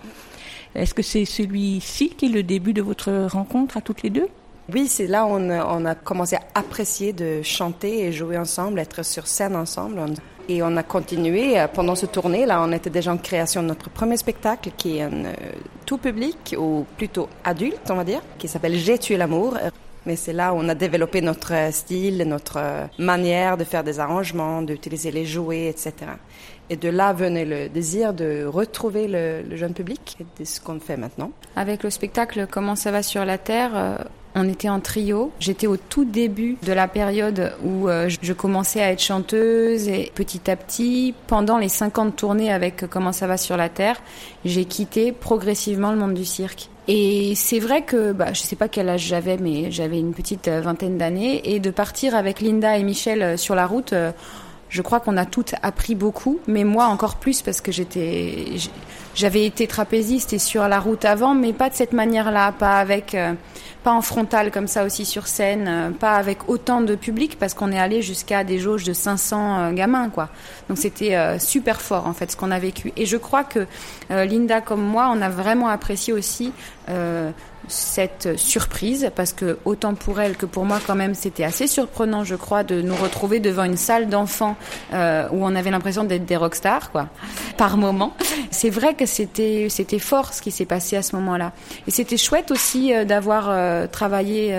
[0.76, 4.28] Est-ce que c'est celui-ci qui est le début de votre rencontre à toutes les deux?
[4.72, 9.04] Oui, c'est là où on, a- commencé à apprécier de chanter et jouer ensemble, être
[9.04, 10.00] sur scène ensemble.
[10.48, 12.46] Et on a continué euh, pendant ce tournée.
[12.46, 15.32] Là, on était déjà en création de notre premier spectacle qui est un euh,
[15.86, 19.56] tout public, ou plutôt adulte, on va dire, qui s'appelle J'ai tué l'amour.
[20.04, 22.60] Mais c'est là où on a développé notre euh, style, notre
[22.98, 25.92] manière de faire des arrangements, d'utiliser les jouets, etc.
[26.70, 30.80] Et de là venait le désir de retrouver le, jeune public, et c'est ce qu'on
[30.80, 31.30] fait maintenant.
[31.54, 33.96] Avec le spectacle Comment ça va sur la Terre, euh,
[34.34, 35.32] on était en trio.
[35.40, 40.10] J'étais au tout début de la période où euh, je commençais à être chanteuse et
[40.14, 44.00] petit à petit, pendant les 50 tournées avec Comment ça va sur la Terre,
[44.44, 46.68] j'ai quitté progressivement le monde du cirque.
[46.88, 50.46] Et c'est vrai que, bah, je sais pas quel âge j'avais, mais j'avais une petite
[50.46, 54.12] euh, vingtaine d'années, et de partir avec Linda et Michel euh, sur la route, euh,
[54.68, 58.46] je crois qu'on a toutes appris beaucoup, mais moi encore plus parce que j'étais,
[59.14, 63.14] j'avais été trapéziste et sur la route avant, mais pas de cette manière-là, pas avec,
[63.14, 63.34] euh,
[63.84, 67.54] pas en frontal comme ça aussi sur scène, euh, pas avec autant de public parce
[67.54, 70.28] qu'on est allé jusqu'à des jauges de 500 euh, gamins, quoi.
[70.68, 72.92] Donc c'était super fort en fait ce qu'on a vécu.
[72.96, 73.66] Et je crois que
[74.10, 76.52] Linda comme moi, on a vraiment apprécié aussi
[77.68, 82.24] cette surprise parce que autant pour elle que pour moi quand même c'était assez surprenant
[82.24, 84.56] je crois de nous retrouver devant une salle d'enfants
[84.92, 87.08] euh, où on avait l'impression d'être des rockstars quoi
[87.56, 88.14] par moment.
[88.50, 91.52] C'est vrai que c'était c'était fort ce qui s'est passé à ce moment-là.
[91.86, 94.56] Et c'était chouette aussi euh, d'avoir euh, travaillé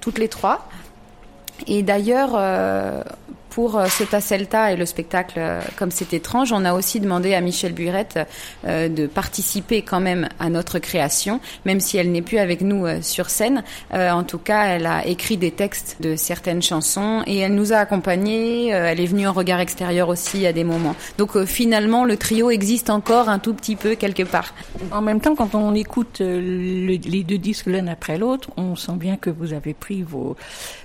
[0.00, 0.68] toutes les trois.
[1.66, 2.38] Et d'ailleurs,
[3.58, 7.34] pour euh, Sota Celta et le spectacle euh, Comme c'est étrange, on a aussi demandé
[7.34, 8.20] à Michel Burette
[8.64, 12.86] euh, de participer quand même à notre création, même si elle n'est plus avec nous
[13.02, 13.64] sur scène.
[13.92, 17.78] En tout cas, elle a écrit des textes de certaines chansons et elle nous a
[17.78, 18.68] accompagnés.
[18.68, 20.94] Elle est venue en regard extérieur aussi à des moments.
[21.16, 24.54] Donc finalement, le trio existe encore un tout petit peu quelque part.
[24.92, 28.96] En même temps, quand on écoute le- les deux disques l'un après l'autre, on sent
[28.96, 30.36] bien que vous avez pris vos,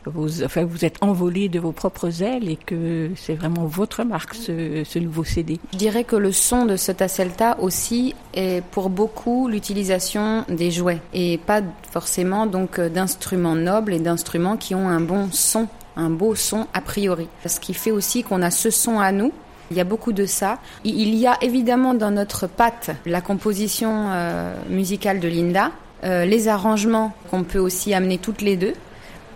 [0.06, 4.36] vos, enfin, vous êtes envolé de vos propres ailes et que c'est vraiment votre marque,
[4.36, 5.60] ce, ce nouveau CD.
[5.74, 11.02] Je dirais que le son de Sota Celta aussi est pour beaucoup l'utilisation des jouets
[11.14, 16.10] et pas forcément donc euh, d'instruments nobles et d'instruments qui ont un bon son, un
[16.10, 17.28] beau son a priori.
[17.46, 19.32] Ce qui fait aussi qu'on a ce son à nous.
[19.72, 20.60] Il y a beaucoup de ça.
[20.84, 25.72] Il il y a évidemment dans notre patte la composition euh, musicale de Linda,
[26.04, 28.74] euh, les arrangements qu'on peut aussi amener toutes les deux,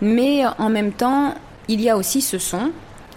[0.00, 1.34] mais en même temps,
[1.66, 2.70] il y a aussi ce son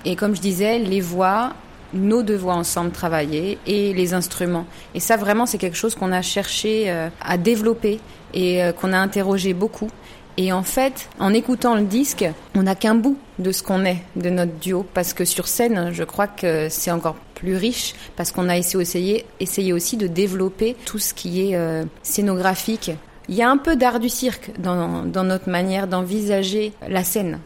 [0.06, 1.54] et comme je disais, les voix,
[1.94, 4.66] nos deux voix ensemble travailler et les instruments.
[4.96, 8.00] Et ça, vraiment, c'est quelque chose qu'on a cherché euh, à développer
[8.34, 9.90] et euh, qu'on a interrogé beaucoup.
[10.38, 13.98] Et en fait, en écoutant le disque, on n'a qu'un bout de ce qu'on est,
[14.16, 14.86] de notre duo.
[14.94, 19.26] Parce que sur scène, je crois que c'est encore plus riche, parce qu'on a essayé,
[19.74, 22.92] aussi de développer tout ce qui est euh, scénographique.
[23.28, 27.40] Il y a un peu d'art du cirque dans notre manière d'envisager la scène.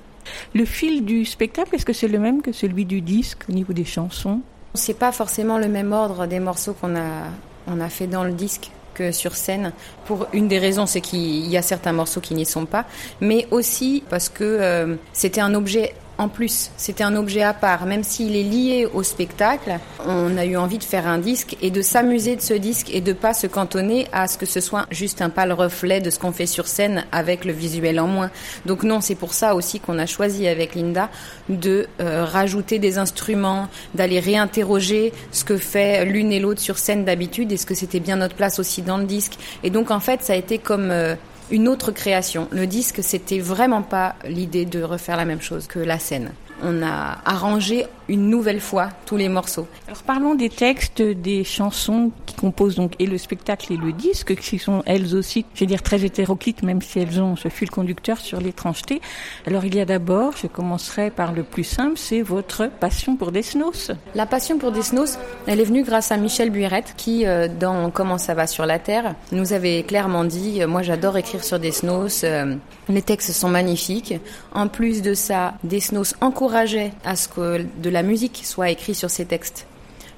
[0.53, 3.73] Le fil du spectacle, est-ce que c'est le même que celui du disque au niveau
[3.73, 4.41] des chansons?
[4.73, 7.23] C'est pas forcément le même ordre des morceaux qu'on a,
[7.67, 9.73] on a fait dans le disque que sur scène.
[10.05, 12.85] Pour une des raisons, c'est qu'il y a certains morceaux qui n'y sont pas,
[13.21, 17.85] mais aussi parce que euh, c'était un objet en plus, c'était un objet à part,
[17.85, 19.79] même s'il est lié au spectacle.
[20.05, 23.01] On a eu envie de faire un disque et de s'amuser de ce disque et
[23.01, 26.17] de pas se cantonner à ce que ce soit juste un pâle reflet de ce
[26.17, 28.31] qu'on fait sur scène avec le visuel en moins.
[28.65, 31.09] Donc non, c'est pour ça aussi qu'on a choisi avec Linda
[31.49, 37.03] de euh, rajouter des instruments, d'aller réinterroger ce que fait l'une et l'autre sur scène
[37.03, 37.51] d'habitude.
[37.51, 40.33] Est-ce que c'était bien notre place aussi dans le disque Et donc en fait, ça
[40.33, 41.15] a été comme euh,
[41.51, 42.47] une autre création.
[42.51, 46.31] Le disque, c'était vraiment pas l'idée de refaire la même chose que la scène.
[46.63, 49.67] On a arrangé une nouvelle fois tous les morceaux.
[49.87, 54.35] Alors parlons des textes des chansons qui composent donc et le spectacle et le disque,
[54.35, 57.69] qui sont elles aussi, je vais dire très hétéroclites, même si elles ont ce fil
[57.69, 59.01] conducteur sur l'étrangeté.
[59.45, 63.31] Alors il y a d'abord, je commencerai par le plus simple, c'est votre passion pour
[63.31, 63.91] Desnos.
[64.13, 68.17] La passion pour Desnos, elle est venue grâce à Michel Buirette qui, euh, dans Comment
[68.17, 72.23] ça va sur la Terre, nous avait clairement dit euh, Moi j'adore écrire sur Desnos,
[72.23, 72.55] euh,
[72.89, 74.15] les textes sont magnifiques.
[74.53, 79.09] En plus de ça, Desnos encourageait à ce que de la musique soit écrite sur
[79.09, 79.67] ces textes.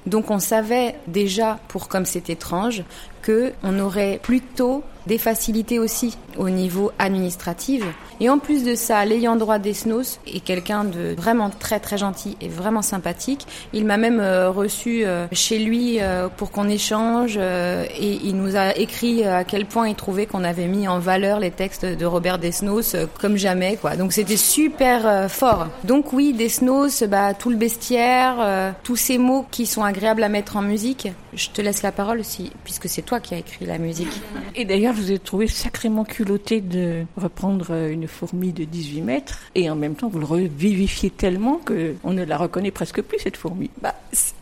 [0.06, 2.82] Donc on savait déjà, pour Comme c'est étrange,
[3.22, 7.84] que on aurait plutôt des facilités aussi au niveau administratif.
[8.20, 12.36] Et en plus de ça, l'ayant droit d'Esnos est quelqu'un de vraiment très très gentil
[12.40, 13.46] et vraiment sympathique.
[13.72, 18.56] Il m'a même euh, reçu euh, chez lui euh, pour qu'on échange et il nous
[18.56, 22.06] a écrit à quel point il trouvait qu'on avait mis en valeur les textes de
[22.06, 23.96] Robert Desnos comme jamais quoi.
[23.96, 25.68] Donc c'était super fort.
[25.84, 30.56] Donc oui, Desnos, bah, tout le bestiaire, tous ces mots qui sont agréables à mettre
[30.56, 31.08] en musique.
[31.34, 34.20] Je te laisse la parole aussi, puisque c'est toi qui as écrit la musique.
[34.54, 39.40] Et d'ailleurs, vous ai trouvé sacrément culotté de reprendre euh, une fourmi de 18 mètres
[39.54, 43.18] et en même temps, vous le revivifiez tellement que on ne la reconnaît presque plus,
[43.18, 43.70] cette fourmi.
[43.80, 43.94] Bah,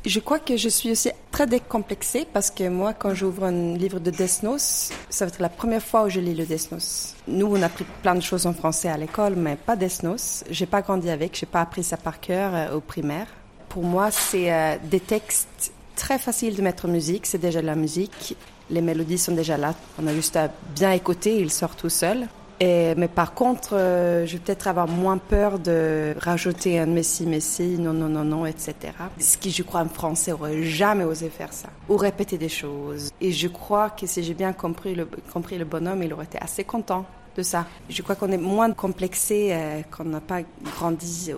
[0.04, 4.00] je crois que je suis aussi très décomplexée parce que moi, quand j'ouvre un livre
[4.00, 7.14] de Desnos, ça va être la première fois où je lis le Desnos.
[7.28, 10.44] Nous, on a appris plein de choses en français à l'école, mais pas Desnos.
[10.50, 13.26] J'ai pas grandi avec, j'ai pas appris ça par cœur euh, au primaire.
[13.68, 17.26] Pour moi, c'est euh, des textes très faciles de mettre en musique.
[17.26, 18.36] C'est déjà de la musique.
[18.70, 19.74] Les mélodies sont déjà là.
[20.02, 22.26] On a juste à bien écouter, ils sortent tout seuls.
[22.58, 27.26] Et, mais par contre, euh, je vais peut-être avoir moins peur de rajouter un Messi,
[27.26, 28.74] Messi, non, non, non, non, etc.
[29.18, 31.68] Ce qui, je crois, un Français aurait jamais osé faire ça.
[31.90, 33.10] Ou répéter des choses.
[33.20, 36.38] Et je crois que si j'ai bien compris le, compris le bonhomme, il aurait été
[36.40, 37.04] assez content
[37.36, 37.66] de ça.
[37.90, 40.40] Je crois qu'on est moins complexé euh, qu'on n'a pas
[40.78, 41.32] grandi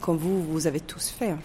[0.00, 1.30] comme vous, vous avez tous fait.
[1.30, 1.38] hein.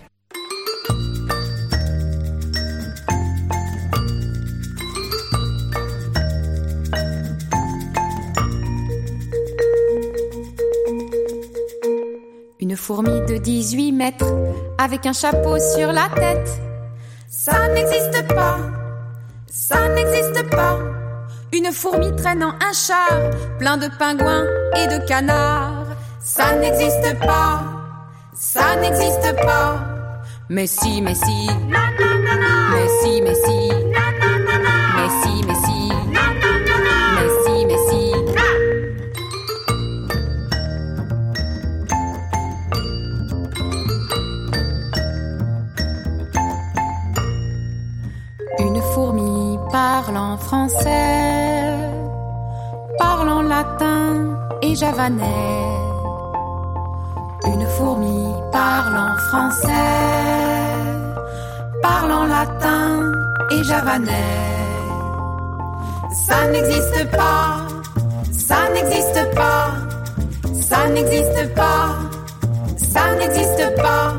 [12.76, 14.36] Une fourmi de 18 mètres
[14.78, 16.62] avec un chapeau sur la tête.
[17.30, 18.58] Ça n'existe pas,
[19.48, 20.80] ça n'existe pas.
[21.54, 24.44] Une fourmi traînant un char plein de pingouins
[24.76, 25.86] et de canards.
[26.20, 27.64] Ça n'existe pas,
[28.34, 29.80] ça n'existe pas.
[30.50, 33.70] Mais si, mais si, mais si, mais si,
[50.16, 51.74] parlant français,
[52.98, 55.62] parlant latin et javanais.
[57.48, 59.92] Une fourmi parlant français,
[61.82, 63.12] parlant latin
[63.52, 64.40] et javanais.
[66.26, 67.68] Ça n'existe pas,
[68.32, 69.68] ça n'existe pas,
[70.62, 71.88] ça n'existe pas,
[72.78, 74.14] ça n'existe pas.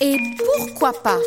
[0.00, 1.18] Et pourquoi pas?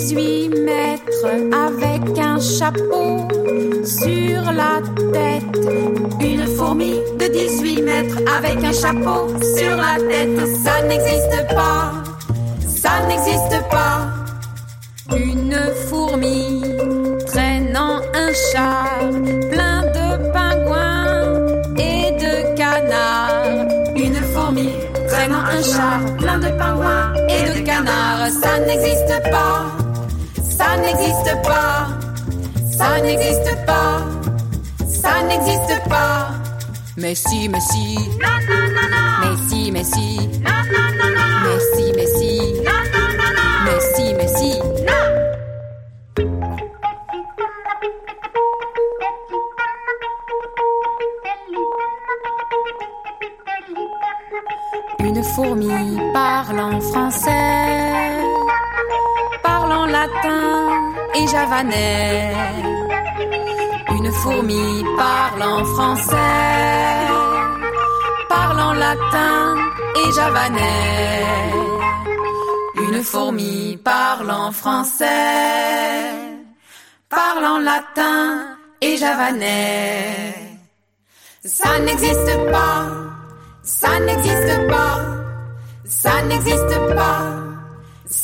[0.00, 3.28] 18 mètres avec un chapeau
[3.84, 4.80] sur la
[5.12, 5.70] tête.
[6.20, 10.38] Une fourmi de 18 mètres avec un chapeau sur la tête.
[10.64, 11.92] Ça n'existe pas,
[12.66, 14.08] ça n'existe pas.
[15.14, 16.62] Une fourmi
[17.26, 19.00] traînant un char
[19.50, 23.68] plein de pingouins et de canards.
[23.96, 24.70] Une fourmi
[25.08, 28.30] traînant un char plein de pingouins et de canards.
[28.42, 29.66] Ça n'existe pas,
[30.60, 31.88] ça n'existe pas,
[32.78, 33.94] ça n'existe pas,
[34.86, 36.28] ça n'existe pas.
[36.98, 39.08] Mais si, mais si, non, non, non, non.
[39.22, 40.08] Mais si, mais si,
[40.46, 41.30] non, non, non, non.
[41.44, 42.32] Mais si, mais si,
[42.66, 43.52] non, non, non, non.
[43.66, 44.50] Mais si, mais si,
[44.88, 45.06] non.
[55.08, 55.80] Une fourmi
[56.12, 57.89] parlant français, parlant
[59.90, 60.68] latin
[61.14, 62.32] et javanais.
[63.96, 66.16] Une fourmi parlant français,
[68.28, 69.56] parlant latin
[70.00, 71.26] et javanais.
[72.84, 75.08] Une fourmi parlant français,
[77.08, 80.34] parlant latin et javanais.
[81.44, 82.82] Ça n'existe pas,
[83.62, 84.96] ça n'existe pas,
[85.84, 87.39] ça n'existe pas,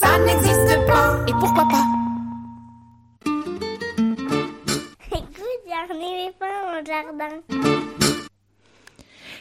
[0.00, 1.24] ça n'existe pas.
[1.26, 1.86] Et pourquoi pas?
[5.12, 7.34] Écoute, j'en ai pas mon jardin.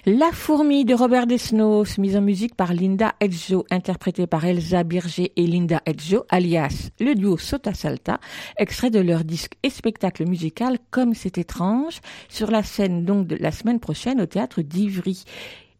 [0.08, 5.32] La fourmi de Robert Desnos, mise en musique par Linda Edjo, interprétée par Elsa Birger
[5.36, 8.20] et Linda Edjo, alias le duo Sota Salta,
[8.60, 13.36] extrait de leur disque et spectacle musical Comme c'est étrange, sur la scène donc de
[13.36, 15.24] la semaine prochaine au théâtre d'Ivry.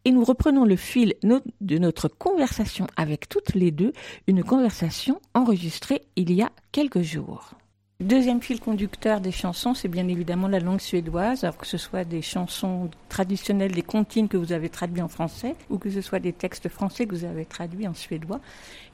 [0.08, 3.92] Et nous reprenons le fil de notre conversation avec toutes les deux,
[4.28, 7.56] une conversation enregistrée il y a quelques jours.
[8.02, 12.04] Deuxième fil conducteur des chansons, c'est bien évidemment la langue suédoise, alors que ce soit
[12.04, 16.20] des chansons traditionnelles, des comptines que vous avez traduits en français, ou que ce soit
[16.20, 18.42] des textes français que vous avez traduits en suédois.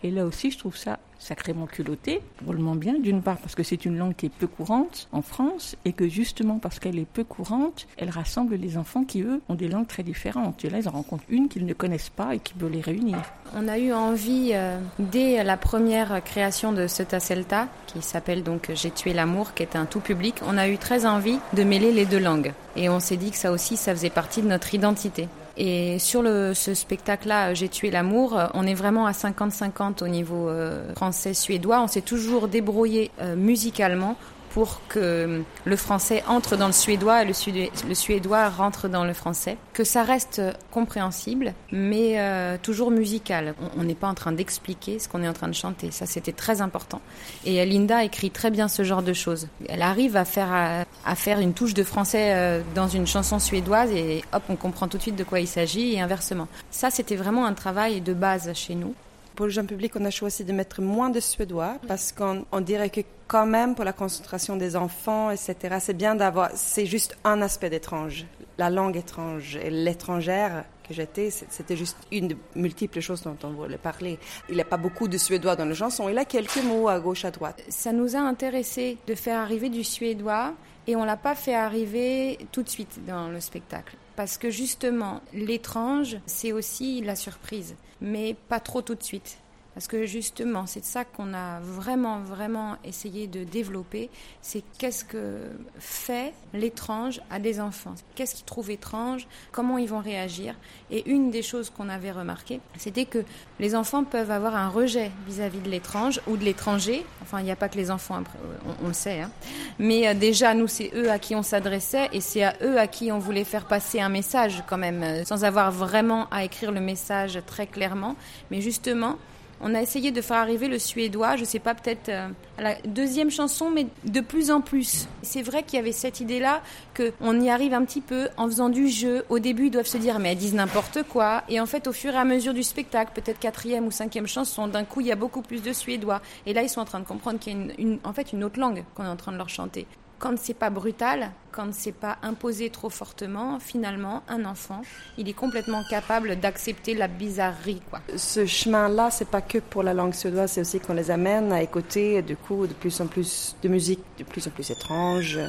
[0.03, 3.85] Et là aussi, je trouve ça sacrément culotté, drôlement bien, d'une part parce que c'est
[3.85, 7.23] une langue qui est peu courante en France, et que justement parce qu'elle est peu
[7.23, 10.65] courante, elle rassemble les enfants qui, eux, ont des langues très différentes.
[10.65, 13.19] Et là, ils en rencontrent une qu'ils ne connaissent pas et qui peut les réunir.
[13.55, 18.71] On a eu envie, euh, dès la première création de Seta Celta, qui s'appelle donc
[18.73, 21.91] J'ai tué l'amour, qui est un tout public, on a eu très envie de mêler
[21.91, 22.53] les deux langues.
[22.75, 25.27] Et on s'est dit que ça aussi, ça faisait partie de notre identité.
[25.63, 30.49] Et sur ce spectacle-là, J'ai tué l'amour, euh, on est vraiment à 50-50 au niveau
[30.49, 31.83] euh, français-suédois.
[31.83, 34.17] On s'est toujours débrouillé euh, musicalement
[34.53, 39.05] pour que le français entre dans le suédois et le, sué- le suédois rentre dans
[39.05, 39.57] le français.
[39.73, 40.41] Que ça reste
[40.71, 43.55] compréhensible, mais euh, toujours musical.
[43.77, 45.89] On- n'est pas en train d'expliquer ce qu'on est en train de chanter.
[45.91, 47.01] Ça, c'était très important.
[47.45, 49.47] Et Linda écrit très bien ce genre de choses.
[49.69, 53.91] Elle arrive à faire, à faire une touche de français euh, dans une chanson suédoise
[53.91, 56.47] et hop, on comprend tout de suite de quoi il s'agit et inversement.
[56.71, 58.93] Ça, c'était vraiment un travail de base chez nous.
[59.41, 62.61] Pour le jeune public, on a choisi de mettre moins de suédois parce qu'on on
[62.61, 67.17] dirait que quand même pour la concentration des enfants, etc., c'est bien d'avoir, c'est juste
[67.23, 68.27] un aspect d'étrange.
[68.59, 73.49] La langue étrange et l'étrangère que j'étais, c'était juste une de multiples choses dont on
[73.49, 74.19] voulait parler.
[74.47, 76.99] Il n'y a pas beaucoup de suédois dans la chanson, il a quelques mots à
[76.99, 77.63] gauche, à droite.
[77.67, 80.53] Ça nous a intéressé de faire arriver du suédois
[80.85, 83.97] et on l'a pas fait arriver tout de suite dans le spectacle.
[84.21, 89.39] Parce que justement, l'étrange, c'est aussi la surprise, mais pas trop tout de suite.
[89.73, 94.09] Parce que justement, c'est ça qu'on a vraiment, vraiment essayé de développer.
[94.41, 95.37] C'est qu'est-ce que
[95.79, 100.55] fait l'étrange à des enfants Qu'est-ce qu'ils trouvent étrange Comment ils vont réagir
[100.89, 103.23] Et une des choses qu'on avait remarqué, c'était que
[103.59, 107.05] les enfants peuvent avoir un rejet vis-à-vis de l'étrange ou de l'étranger.
[107.21, 108.21] Enfin, il n'y a pas que les enfants,
[108.65, 109.21] on, on le sait.
[109.21, 109.31] hein.
[109.79, 112.87] Mais euh, déjà, nous, c'est eux à qui on s'adressait et c'est à eux à
[112.87, 116.71] qui on voulait faire passer un message quand même, euh, sans avoir vraiment à écrire
[116.73, 118.17] le message très clairement.
[118.51, 119.15] Mais justement,
[119.63, 122.75] On a essayé de faire arriver le suédois, je sais pas, peut-être euh, à la
[122.85, 125.07] deuxième chanson, mais de plus en plus.
[125.21, 126.61] C'est vrai qu'il y avait cette idée-là
[126.97, 129.23] qu'on y arrive un petit peu en faisant du jeu.
[129.29, 131.43] Au début, ils doivent se dire, mais elles disent n'importe quoi.
[131.47, 134.67] Et en fait, au fur et à mesure du spectacle, peut-être quatrième ou cinquième chanson,
[134.67, 136.21] d'un coup, il y a beaucoup plus de suédois.
[136.45, 138.33] Et là, ils sont en train de comprendre qu'il y a une, une- en fait
[138.33, 139.85] une autre langue qu'on est en train de leur chanter.
[140.21, 144.83] Quand c'est pas brutal, quand c'est pas imposé trop fortement, finalement, un enfant,
[145.17, 147.81] il est complètement capable d'accepter la bizarrerie.
[148.15, 151.63] Ce chemin-là, c'est pas que pour la langue suédoise, c'est aussi qu'on les amène à
[151.63, 155.39] écouter du coup de plus en plus de musique de plus en plus étrange,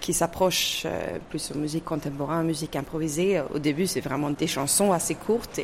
[0.00, 3.42] qui s'approche euh, plus aux musiques contemporaines, musique improvisée.
[3.52, 5.60] Au début, c'est vraiment des chansons assez courtes.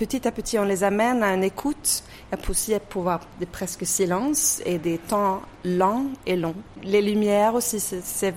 [0.00, 3.84] Petit à petit, on les amène à une écoute, à aussi à pouvoir des presque
[3.84, 6.54] silence et des temps lents et longs.
[6.82, 8.34] Les lumières aussi, c'est-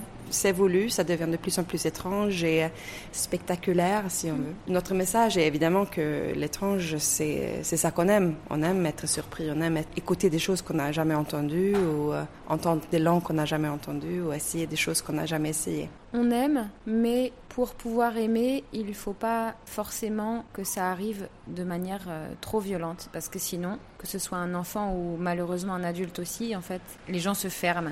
[0.52, 2.68] voulu, ça devient de plus en plus étrange et euh,
[3.12, 4.54] spectaculaire, si on veut.
[4.68, 8.34] Notre message est évidemment que l'étrange, c'est c'est ça qu'on aime.
[8.50, 12.12] On aime être surpris, on aime être- écouter des choses qu'on n'a jamais entendues ou
[12.12, 15.50] euh, entendre des langues qu'on n'a jamais entendues ou essayer des choses qu'on n'a jamais
[15.50, 15.88] essayées.
[16.12, 21.64] On aime, mais pour pouvoir aimer, il ne faut pas forcément que ça arrive de
[21.64, 25.82] manière euh, trop violente, parce que sinon, que ce soit un enfant ou malheureusement un
[25.84, 27.90] adulte aussi, en fait, les gens se ferment.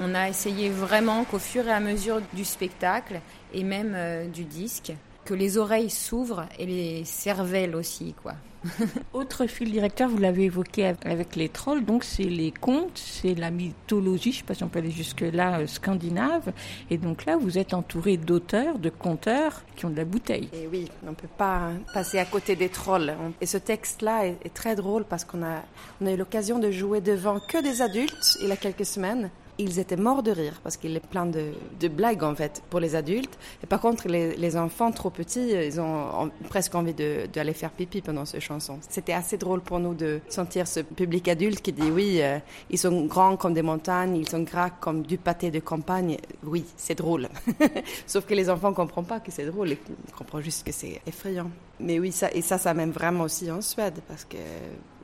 [0.00, 3.20] On a essayé vraiment qu'au fur et à mesure du spectacle
[3.52, 4.92] et même euh, du disque,
[5.24, 8.34] que les oreilles s'ouvrent et les cervelles aussi, quoi.
[9.12, 13.34] Autre fil directeur, vous l'avez évoqué av- avec les trolls, donc c'est les contes, c'est
[13.34, 16.52] la mythologie, je ne sais pas si on peut aller jusque-là, euh, scandinave.
[16.90, 20.48] Et donc là, vous êtes entouré d'auteurs, de conteurs qui ont de la bouteille.
[20.52, 23.14] Et oui, on ne peut pas passer à côté des trolls.
[23.40, 25.62] Et ce texte-là est, est très drôle parce qu'on a,
[26.00, 29.30] on a eu l'occasion de jouer devant que des adultes il y a quelques semaines.
[29.58, 31.52] Ils étaient morts de rire parce qu'il est plein de,
[31.88, 33.38] blagues en fait pour les adultes.
[33.62, 38.24] Et par contre, les, enfants trop petits, ils ont presque envie d'aller faire pipi pendant
[38.24, 38.78] ces chansons.
[38.88, 42.38] C'était assez drôle pour nous de sentir ce public adulte qui dit oui, euh,
[42.70, 46.18] ils sont grands comme des montagnes, ils sont gras comme du pâté de campagne.
[46.44, 47.28] Oui, c'est drôle.
[48.06, 51.00] Sauf que les enfants ne comprennent pas que c'est drôle, ils comprennent juste que c'est
[51.06, 51.50] effrayant.
[51.80, 54.36] Mais oui, ça, et ça, ça m'aime vraiment aussi en Suède, parce que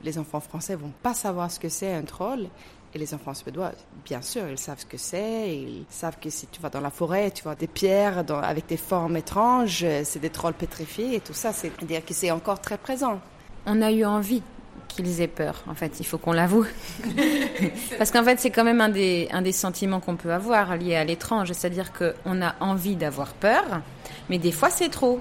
[0.03, 2.47] les enfants français vont pas savoir ce que c'est un troll.
[2.95, 3.73] Et les enfants suédois,
[4.05, 5.53] bien sûr, ils savent ce que c'est.
[5.53, 8.77] Ils savent que si tu vas dans la forêt, tu vois des pierres avec des
[8.77, 11.51] formes étranges, c'est des trolls pétrifiés et tout ça.
[11.51, 13.19] C'est-à-dire que c'est encore très présent.
[13.65, 14.41] On a eu envie
[14.87, 16.65] qu'ils aient peur, en fait, il faut qu'on l'avoue.
[17.97, 20.95] Parce qu'en fait, c'est quand même un des, un des sentiments qu'on peut avoir liés
[20.95, 23.81] à l'étrange, c'est-à-dire qu'on a envie d'avoir peur,
[24.29, 25.19] mais des fois c'est trop.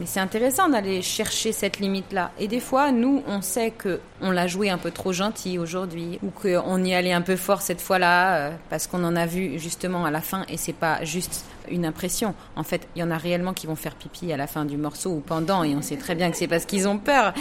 [0.00, 2.32] Mais c'est intéressant d'aller chercher cette limite-là.
[2.38, 6.18] Et des fois, nous, on sait que on l'a joué un peu trop gentil aujourd'hui,
[6.22, 9.58] ou qu'on y allait un peu fort cette fois-là, euh, parce qu'on en a vu
[9.58, 12.34] justement à la fin, et c'est pas juste une impression.
[12.56, 14.78] En fait, il y en a réellement qui vont faire pipi à la fin du
[14.78, 17.34] morceau ou pendant, et on sait très bien que c'est parce qu'ils ont peur.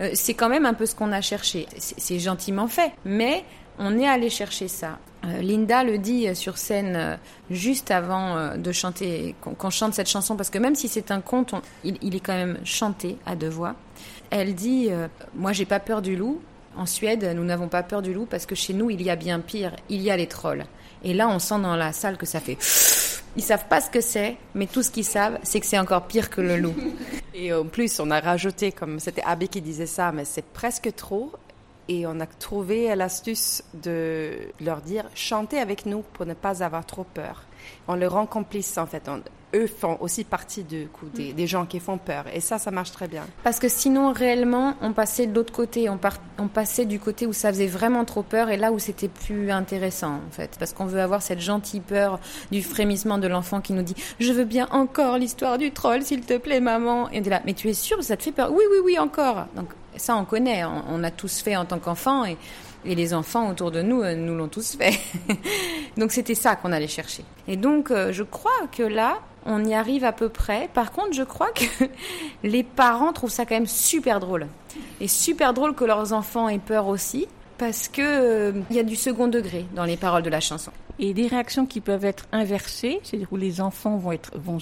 [0.00, 1.66] Euh, c'est quand même un peu ce qu'on a cherché.
[1.76, 3.44] C'est c'est gentiment fait, mais
[3.78, 4.98] on est allé chercher ça.
[5.24, 7.16] Euh, Linda le dit euh, sur scène euh,
[7.50, 11.52] juste avant de chanter, qu'on chante cette chanson, parce que même si c'est un conte,
[11.54, 13.74] on- il, il est quand même chanté à deux voix.
[14.30, 16.40] Elle dit euh, Moi, j'ai pas peur du loup.
[16.76, 19.16] En Suède, nous n'avons pas peur du loup parce que chez nous, il y a
[19.16, 19.74] bien pire.
[19.88, 20.64] Il y a les trolls.
[21.02, 22.58] Et là, on sent dans la salle que ça fait.
[23.36, 26.06] Ils savent pas ce que c'est, mais tout ce qu'ils savent, c'est que c'est encore
[26.06, 26.74] pire que le loup.
[27.34, 30.94] Et en plus, on a rajouté, comme c'était Abby qui disait ça, mais c'est presque
[30.96, 31.32] trop.
[31.88, 36.84] Et on a trouvé l'astuce de leur dire chantez avec nous pour ne pas avoir
[36.84, 37.44] trop peur.
[37.88, 39.08] On les rend complices en fait.
[39.08, 39.22] On-
[39.54, 42.24] eux font aussi partie du coup des, des gens qui font peur.
[42.34, 43.22] Et ça, ça marche très bien.
[43.44, 45.88] Parce que sinon, réellement, on passait de l'autre côté.
[45.88, 45.98] On,
[46.38, 49.50] on passait du côté où ça faisait vraiment trop peur et là où c'était plus
[49.50, 50.56] intéressant, en fait.
[50.58, 52.18] Parce qu'on veut avoir cette gentille peur
[52.50, 56.22] du frémissement de l'enfant qui nous dit Je veux bien encore l'histoire du troll, s'il
[56.22, 57.08] te plaît, maman.
[57.10, 58.50] Et on est là Mais tu es sûre que ça te fait peur?
[58.52, 59.46] Oui, oui, oui, encore.
[59.54, 60.64] Donc, ça, on connaît.
[60.64, 62.36] On, on a tous fait en tant qu'enfant et.
[62.86, 64.98] Et les enfants autour de nous, euh, nous l'ont tous fait.
[65.96, 67.24] donc c'était ça qu'on allait chercher.
[67.48, 70.68] Et donc euh, je crois que là, on y arrive à peu près.
[70.72, 71.64] Par contre, je crois que
[72.42, 74.46] les parents trouvent ça quand même super drôle.
[75.00, 77.26] Et super drôle que leurs enfants aient peur aussi.
[77.58, 80.70] Parce que euh, il y a du second degré dans les paroles de la chanson.
[80.98, 84.58] Et des réactions qui peuvent être inversées, c'est-à-dire où les enfants vont être vont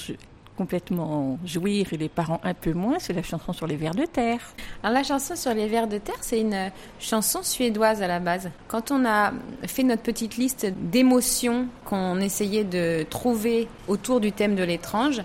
[0.57, 4.05] complètement jouir et les parents un peu moins, c'est la chanson sur les vers de
[4.05, 4.41] terre.
[4.83, 8.51] Alors la chanson sur les vers de terre, c'est une chanson suédoise à la base.
[8.69, 9.33] Quand on a
[9.67, 15.23] fait notre petite liste d'émotions qu'on essayait de trouver autour du thème de l'étrange,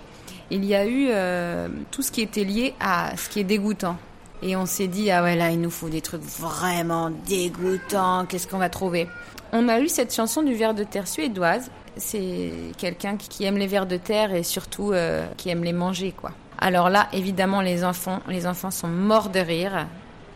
[0.50, 3.96] il y a eu euh, tout ce qui était lié à ce qui est dégoûtant.
[4.42, 8.46] Et on s'est dit, ah ouais, là, il nous faut des trucs vraiment dégoûtants, qu'est-ce
[8.48, 9.06] qu'on va trouver?
[9.52, 11.70] On a eu cette chanson du ver de terre suédoise.
[11.96, 15.72] C'est quelqu'un qui- qui aime les vers de terre et surtout euh, qui aime les
[15.72, 16.30] manger, quoi.
[16.58, 19.86] Alors là, évidemment, les enfants, les enfants sont morts de rire.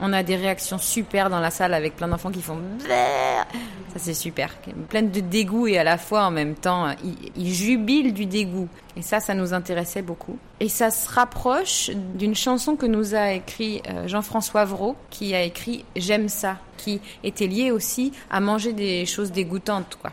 [0.00, 4.14] On a des réactions super dans la salle avec plein d'enfants qui font ça c'est
[4.14, 4.56] super,
[4.88, 6.88] plein de dégoût et à la fois en même temps
[7.36, 10.36] ils, jubilent du dégoût et ça ça nous intéressait beaucoup.
[10.58, 15.42] Et ça se rapproche d'une chanson que nous a écrit euh, Jean-François Vraud qui a
[15.42, 20.10] écrit J'aime ça qui était lié aussi à manger des choses dégoûtantes quoi.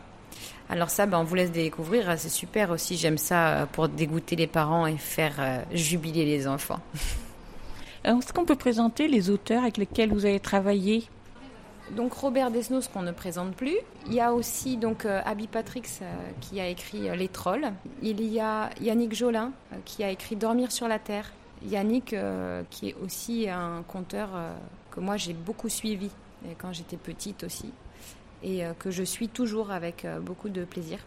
[0.70, 2.14] Alors ça, ben, on vous laisse découvrir.
[2.18, 2.96] C'est super aussi.
[2.96, 6.80] J'aime ça euh, pour dégoûter les parents et faire euh, jubiler les enfants.
[8.04, 11.04] Est-ce qu'on peut présenter les auteurs avec lesquels vous avez travaillé?
[11.96, 13.78] Donc Robert Desnos qu'on ne présente plus.
[14.08, 16.06] Il y a aussi donc euh, Abby Patrix euh,
[16.40, 17.74] qui a écrit euh, Les Trolls.
[18.02, 21.32] Il y a Yannick Jolin euh, qui a écrit Dormir sur la terre.
[21.64, 24.54] Yannick euh, qui est aussi un conteur euh,
[24.90, 26.10] que moi j'ai beaucoup suivi
[26.46, 27.72] euh, quand j'étais petite aussi
[28.42, 31.00] et euh, que je suis toujours avec euh, beaucoup de plaisir.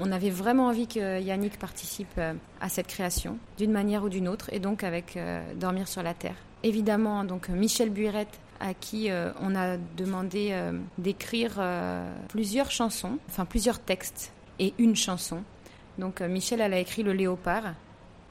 [0.00, 4.26] On avait vraiment envie que Yannick participe euh, à cette création d'une manière ou d'une
[4.26, 6.34] autre et donc avec euh, Dormir sur la terre.
[6.64, 10.56] Évidemment donc Michel Buirette à qui euh, on a demandé
[10.98, 11.62] d'écrire
[12.28, 15.42] plusieurs chansons, enfin plusieurs textes et une chanson.
[15.98, 17.74] Donc Michel, elle a écrit Le Léopard.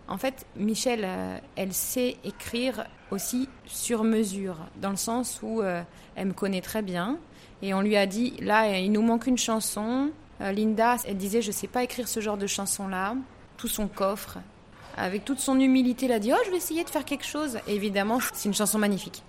[0.08, 1.08] En fait, Michel,
[1.56, 7.20] elle sait écrire aussi sur mesure, dans le sens où elle me connaît très bien.
[7.62, 10.12] Et on lui a dit, là, il nous manque une chanson.
[10.44, 13.16] Euh, Linda, elle disait, je sais pas écrire ce genre de chanson-là.
[13.58, 14.40] Tout son coffre,
[14.98, 17.58] avec toute son humilité, elle a dit, oh, je vais essayer de faire quelque chose.
[17.68, 19.24] Évidemment, c'est une chanson magnifique.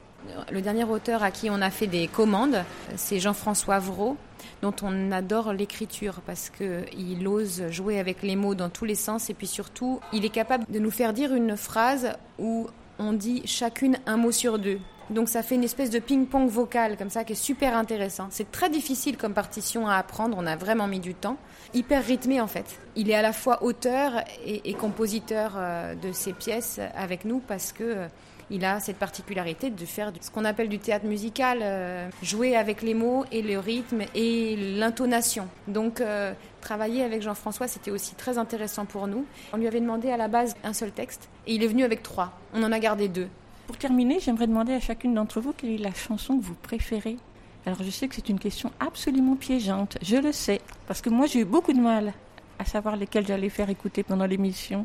[0.51, 2.65] Le dernier auteur à qui on a fait des commandes,
[2.97, 4.17] c'est Jean-François Vraud,
[4.63, 9.29] dont on adore l'écriture parce qu'il ose jouer avec les mots dans tous les sens
[9.29, 13.43] et puis surtout, il est capable de nous faire dire une phrase où on dit
[13.45, 14.79] chacune un mot sur deux.
[15.11, 18.29] Donc ça fait une espèce de ping-pong vocal comme ça qui est super intéressant.
[18.31, 21.37] C'est très difficile comme partition à apprendre, on a vraiment mis du temps.
[21.75, 22.79] Hyper rythmé en fait.
[22.97, 27.73] Il est à la fois auteur et, compositeur euh, de ses pièces avec nous parce
[27.73, 28.07] que euh,
[28.51, 32.83] il a cette particularité de faire ce qu'on appelle du théâtre musical, euh, jouer avec
[32.83, 35.49] les mots et le rythme et l'intonation.
[35.67, 36.03] Donc
[36.61, 39.25] travailler avec Jean-François, c'était aussi très intéressant pour nous.
[39.53, 42.03] On lui avait demandé à la base un seul texte et il est venu avec
[42.03, 42.33] trois.
[42.53, 43.29] On en a gardé deux.
[43.67, 47.17] Pour terminer, j'aimerais demander à chacune d'entre vous quelle est la chanson que vous préférez.
[47.67, 51.27] Alors je sais que c'est une question absolument piégeante, je le sais, parce que moi
[51.27, 52.13] j'ai eu beaucoup de mal
[52.59, 54.85] à savoir lesquelles j'allais faire écouter pendant l'émission.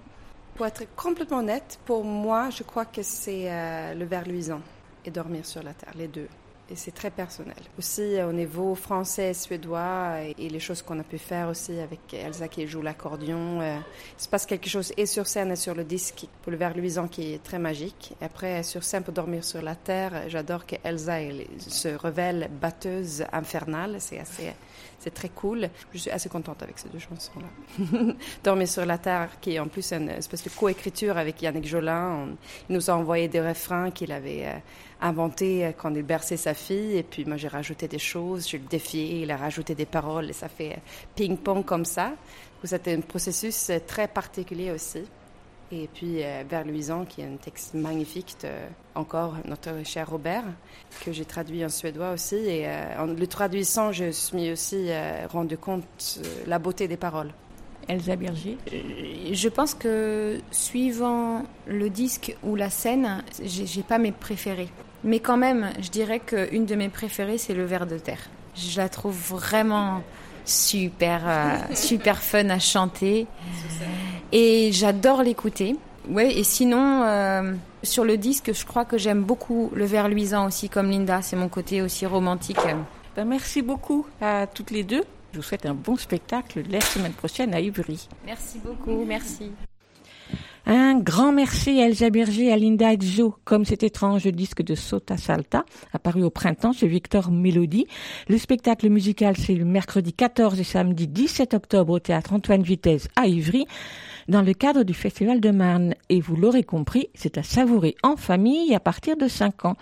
[0.56, 4.62] Pour être complètement honnête, pour moi, je crois que c'est euh, le ver luisant
[5.06, 6.28] et dormir sur la terre, les deux.
[6.72, 7.56] Et c'est très personnel.
[7.80, 12.14] Aussi euh, au niveau français, suédois et, les choses qu'on a pu faire aussi avec
[12.14, 13.62] Elsa qui joue l'accordion.
[13.62, 13.78] euh,
[14.18, 16.76] il se passe quelque chose et sur scène et sur le disque pour le ver
[16.76, 18.14] luisant qui est très magique.
[18.22, 21.18] Et après, sur scène pour dormir sur la terre, j'adore que Elsa
[21.58, 23.96] se révèle batteuse infernale.
[24.00, 24.54] C'est assez
[25.00, 25.70] c'est très cool.
[25.94, 28.14] Je suis assez contente avec ces deux chansons-là.
[28.44, 32.28] Dormir sur la terre, qui est en plus une espèce de coécriture avec Yannick Jolin.
[32.70, 34.58] Il nous a envoyé des refrains qu'il avait euh,
[35.02, 36.98] inventés euh, quand il berçait sa fille.
[36.98, 40.30] Et puis moi, j'ai rajouté des choses, je le défié, il a rajouté des paroles
[40.30, 40.80] et ça fait euh,
[41.16, 42.14] ping-pong comme ça.
[42.64, 45.04] C'était un processus euh, très particulier aussi.
[45.72, 48.50] Et puis Vers Luisant, qui est un texte magnifique de,
[49.00, 50.44] encore notre cher Robert,
[51.04, 52.36] que j'ai traduit en suédois aussi.
[52.36, 55.84] Et euh, en le traduisant, je me suis aussi euh, rendu compte
[56.18, 57.32] euh, la beauté des paroles.
[57.88, 58.58] Elsa Berger.
[59.32, 64.70] Je pense que suivant le disque ou la scène, j'ai j'ai pas mes préférés.
[65.04, 68.30] Mais quand même, je dirais qu'une de mes préférées, c'est le ver de terre.
[68.56, 70.02] Je la trouve vraiment
[70.46, 73.28] super, euh, super fun à chanter.
[74.32, 75.76] Et j'adore l'écouter.
[76.10, 80.48] Ouais, et sinon, euh, sur le disque, je crois que j'aime beaucoup le ver luisant
[80.48, 81.22] aussi, comme Linda.
[81.22, 82.58] C'est mon côté aussi romantique.
[83.16, 85.04] Ben, merci beaucoup à toutes les deux.
[85.34, 88.08] Je vous souhaite un bon spectacle la semaine prochaine à Ivry.
[88.26, 89.52] Merci beaucoup, merci.
[90.72, 95.18] Un grand merci à Elsa Berger à Linda Edjo, comme cet étrange disque de Sota
[95.18, 97.88] Salta, apparu au printemps chez Victor Mélodie.
[98.28, 103.08] Le spectacle musical, c'est le mercredi 14 et samedi 17 octobre au théâtre Antoine Vitesse
[103.16, 103.66] à Ivry,
[104.28, 105.96] dans le cadre du Festival de Marne.
[106.10, 109.76] Et vous l'aurez compris, c'est à savourer en famille à partir de 5 ans.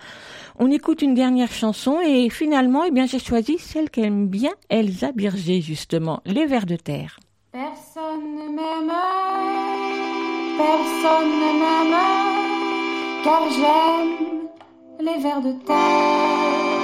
[0.58, 5.12] On écoute une dernière chanson et finalement, eh bien, j'ai choisi celle qu'aime bien Elsa
[5.12, 7.20] Berger, justement, Les Vers de Terre.
[7.52, 9.77] Personne ne m'aime,
[10.58, 12.00] personne ne m'aime,
[13.24, 14.48] car j'aime
[15.00, 16.78] les vers de terre.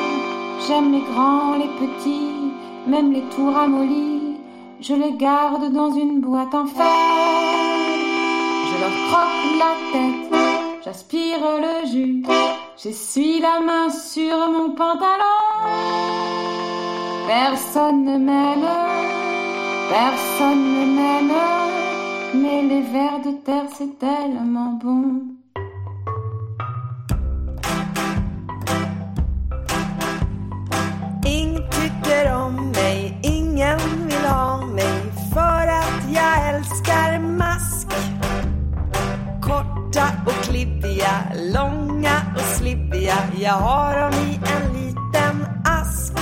[0.66, 2.52] J'aime les grands, les petits,
[2.86, 4.36] même les tout ramollis.
[4.80, 6.86] Je les garde dans une boîte en fer.
[8.68, 10.40] Je leur croque la tête,
[10.84, 12.22] j'aspire le jus,
[12.76, 15.40] j'essuie la main sur mon pantalon.
[17.26, 18.68] Personne ne m'aime.
[19.90, 21.73] Personne ne m'aime,
[22.34, 25.36] Mais les vers de terre, c'est tellement bon.
[31.24, 37.88] Ingen tycker om mig, ingen vill ha mig för att jag älskar mask.
[39.42, 41.24] Korta och klibbiga,
[41.54, 43.16] långa och slibbiga.
[43.38, 46.12] Jag har dem i en liten ask.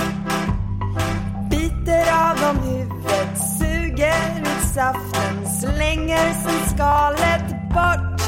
[1.49, 8.21] Biter av dem huvudet, suger ut saften slänger sen skalet bort.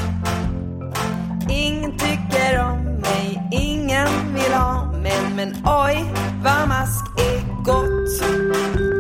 [1.49, 6.05] Ingen tycker om mig, ingen vill ha mig, men oj
[6.43, 8.94] vad mask är gott.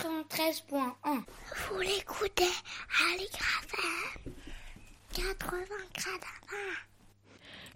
[0.00, 1.24] 93.1.
[1.68, 2.48] Vous l'écoutez
[3.12, 4.32] Aligre FM
[5.12, 5.66] 80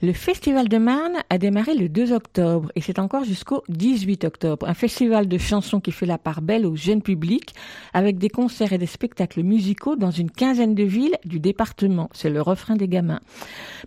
[0.04, 4.68] Le Festival de Marne a démarré le 2 octobre et c'est encore jusqu'au 18 octobre.
[4.68, 7.54] Un festival de chansons qui fait la part belle au jeune public
[7.94, 12.10] avec des concerts et des spectacles musicaux dans une quinzaine de villes du département.
[12.12, 13.20] C'est le refrain des gamins.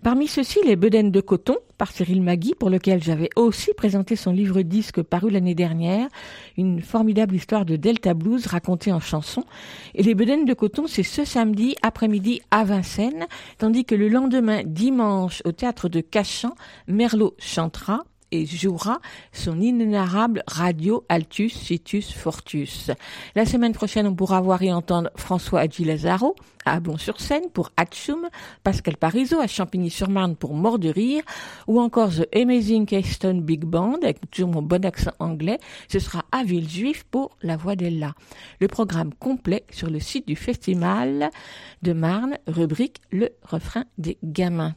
[0.02, 4.32] Parmi ceux-ci, les Bedaines de coton par Cyril Magui pour lequel j'avais aussi présenté son
[4.32, 6.08] livre disque paru l'année dernière,
[6.56, 9.44] une formidable histoire de Delta Blues racontée en chanson.
[9.94, 13.26] Et les Bedaines de coton, c'est ce samedi après-midi à Vincennes,
[13.58, 16.54] tandis que le lendemain, dimanche, au théâtre de Cachan,
[16.86, 19.00] Merlot chantera et jouera
[19.32, 22.90] son inénarrable radio Altus Situs Fortus.
[23.34, 28.28] La semaine prochaine, on pourra voir et entendre François Adji Lazaro à Ablon-sur-Seine pour Hatchoum,
[28.62, 31.22] Pascal Parizeau à Champigny-sur-Marne pour Mort rire,
[31.66, 36.24] ou encore The Amazing Keystone Big Band, avec toujours mon bon accent anglais, ce sera
[36.30, 38.14] à Villejuif pour La Voix d'Ella.
[38.60, 41.30] Le programme complet sur le site du festival
[41.82, 44.74] de Marne, rubrique Le refrain des gamins.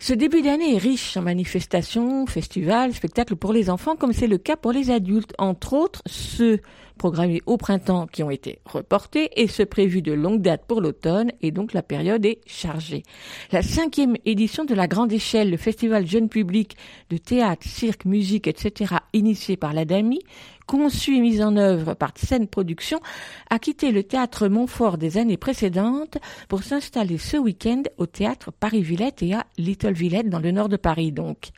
[0.00, 4.38] Ce début d'année est riche en manifestations, festivals, spectacles pour les enfants, comme c'est le
[4.38, 6.60] cas pour les adultes, entre autres ceux
[6.98, 11.32] programmés au printemps qui ont été reportés et ceux prévus de longue date pour l'automne,
[11.42, 13.02] et donc la période est chargée.
[13.50, 16.76] La cinquième édition de la grande échelle, le festival jeune public
[17.10, 20.20] de théâtre, cirque, musique, etc., initié par l'ADAMI,
[20.68, 23.00] conçu et mis en œuvre par Scène Production,
[23.48, 29.22] a quitté le théâtre Montfort des années précédentes pour s'installer ce week-end au théâtre Paris-Villette
[29.22, 31.48] et à Little Villette dans le nord de Paris donc.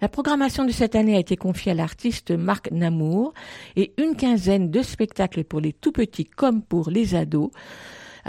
[0.00, 3.34] La programmation de cette année a été confiée à l'artiste Marc Namour
[3.76, 7.50] et une quinzaine de spectacles pour les tout petits comme pour les ados.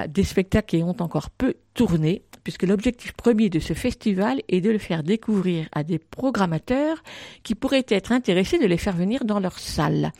[0.07, 4.71] Des spectacles qui ont encore peu tourné, puisque l'objectif premier de ce festival est de
[4.71, 7.03] le faire découvrir à des programmateurs
[7.43, 10.13] qui pourraient être intéressés de les faire venir dans leur salle.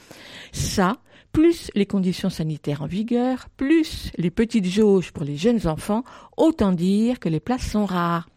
[0.52, 0.98] Ça,
[1.32, 6.04] plus les conditions sanitaires en vigueur, plus les petites jauges pour les jeunes enfants,
[6.38, 8.30] autant dire que les places sont rares.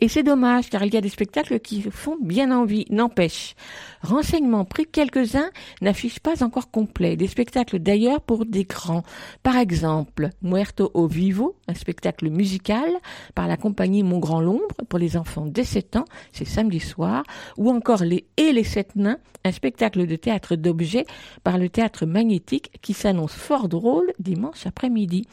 [0.00, 3.54] Et c'est dommage car il y a des spectacles qui font bien envie, n'empêche.
[4.02, 5.50] Renseignements pris quelques-uns
[5.80, 7.16] n'affichent pas encore complet.
[7.16, 9.02] Des spectacles d'ailleurs pour des grands.
[9.42, 12.90] Par exemple, Muerto au Vivo, un spectacle musical
[13.34, 17.22] par la compagnie Mon Grand L'Ombre pour les enfants dès 7 ans, c'est samedi soir.
[17.56, 21.06] Ou encore Les et les Sept Nains, un spectacle de théâtre d'objets
[21.42, 25.26] par le théâtre magnétique qui s'annonce fort drôle dimanche après-midi.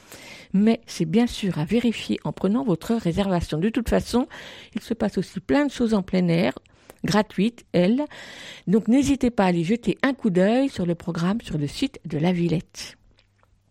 [0.54, 3.58] Mais c'est bien sûr à vérifier en prenant votre réservation.
[3.58, 4.21] De toute façon,
[4.76, 6.54] il se passe aussi plein de choses en plein air,
[7.04, 8.06] gratuites, elles.
[8.68, 12.00] Donc n'hésitez pas à aller jeter un coup d'œil sur le programme sur le site
[12.06, 12.98] de la Villette.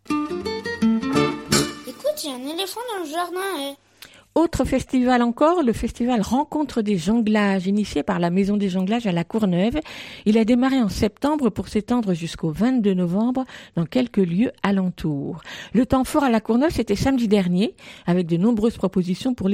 [0.09, 3.73] Écoute, il y a un éléphant dans le jardin.
[3.73, 3.90] eh.
[4.37, 9.13] Autre festival encore, le festival Rencontre des jonglages, initié par la Maison des jonglages à
[9.13, 9.81] la Courneuve.
[10.25, 15.43] Il a démarré en septembre pour s'étendre jusqu'au 22 novembre dans quelques lieux alentours.
[15.75, 17.75] Le temps fort à la Courneuve, c'était samedi dernier,
[18.07, 19.51] avec de nombreuses propositions pour,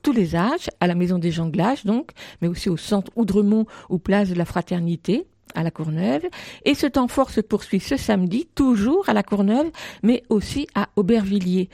[0.00, 3.98] tous les âges, à la Maison des jonglages donc, mais aussi au centre Oudremont ou
[3.98, 6.22] place de la Fraternité à la Courneuve.
[6.64, 9.70] Et ce temps fort se poursuit ce samedi, toujours à la Courneuve,
[10.02, 11.68] mais aussi à Aubervilliers.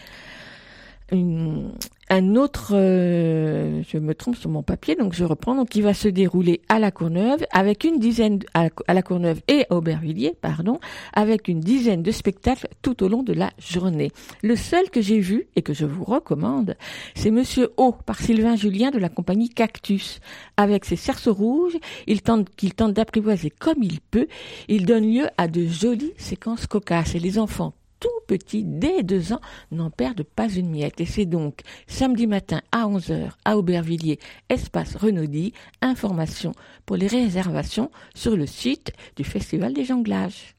[1.12, 5.94] Un autre, euh, je me trompe sur mon papier, donc je reprends, donc qui va
[5.94, 10.34] se dérouler à la Courneuve avec une dizaine, à, à la Courneuve et à Aubervilliers,
[10.40, 10.78] pardon,
[11.12, 14.10] avec une dizaine de spectacles tout au long de la journée.
[14.42, 16.76] Le seul que j'ai vu et que je vous recommande,
[17.14, 20.20] c'est Monsieur O par Sylvain Julien de la compagnie Cactus.
[20.56, 21.76] Avec ses cerceaux rouges,
[22.06, 24.26] il tente, qu'il tente d'apprivoiser comme il peut,
[24.68, 27.74] il donne lieu à de jolies séquences cocasses et les enfants
[28.06, 29.40] tout petits, dès deux ans,
[29.72, 31.00] n'en perdent pas une miette.
[31.00, 35.52] Et c'est donc samedi matin à 11h à Aubervilliers, espace Renaudy.
[35.80, 36.52] Information
[36.84, 40.54] pour les réservations sur le site du Festival des Jonglages.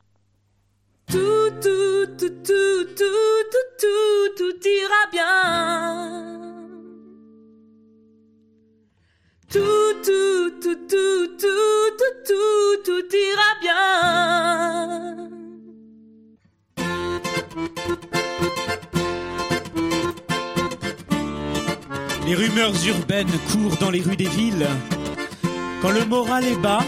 [1.09, 1.17] Tout,
[1.61, 6.33] tout, tout, tout, tout, tout, tout, tout ira bien.
[9.49, 15.46] Tout, tout, tout, tout, tout, tout, tout, tout ira bien.
[22.27, 24.67] Les rumeurs urbaines courent dans les rues des villes.
[25.81, 26.83] Quand le moral est bas,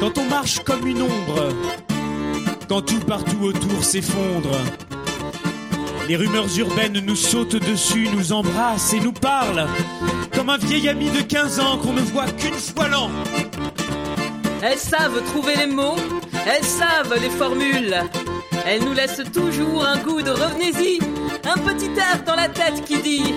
[0.00, 1.48] quand on marche comme une ombre,
[2.68, 4.56] quand tout partout autour s'effondre.
[6.08, 9.66] Les rumeurs urbaines nous sautent dessus, nous embrassent et nous parlent,
[10.34, 13.10] comme un vieil ami de 15 ans qu'on ne voit qu'une fois l'an.
[14.62, 15.96] Elles savent trouver les mots,
[16.46, 17.96] elles savent les formules.
[18.66, 21.00] Elles nous laissent toujours un goût de revenez-y,
[21.44, 23.34] un petit air dans la tête qui dit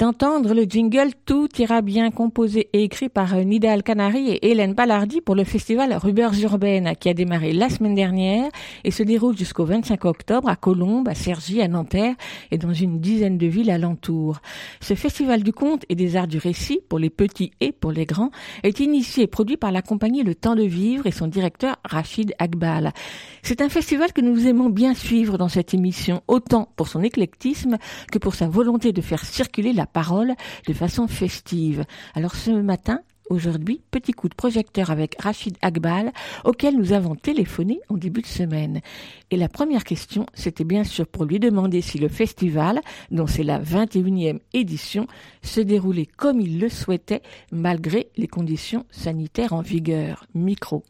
[0.00, 1.49] d'entendre le jingle Tout
[1.82, 6.94] bien composé et écrit par Nidal Canary et Hélène Ballardi pour le festival Rubers Urbaine
[6.98, 8.48] qui a démarré la semaine dernière
[8.82, 12.14] et se déroule jusqu'au 25 octobre à Colombes, à Cergy, à Nanterre
[12.50, 14.40] et dans une dizaine de villes alentours.
[14.80, 18.06] Ce festival du conte et des arts du récit pour les petits et pour les
[18.06, 18.30] grands
[18.62, 22.32] est initié et produit par la compagnie Le Temps de Vivre et son directeur Rachid
[22.38, 22.92] Akbal.
[23.42, 27.76] C'est un festival que nous aimons bien suivre dans cette émission, autant pour son éclectisme
[28.10, 30.32] que pour sa volonté de faire circuler la parole
[30.66, 31.49] de façon festive.
[32.14, 36.12] Alors ce matin, aujourd'hui, petit coup de projecteur avec Rachid Akbal,
[36.44, 38.80] auquel nous avons téléphoné en début de semaine.
[39.30, 42.80] Et la première question, c'était bien sûr pour lui demander si le festival,
[43.10, 45.06] dont c'est la 21e édition,
[45.42, 50.26] se déroulait comme il le souhaitait, malgré les conditions sanitaires en vigueur.
[50.34, 50.84] Micro.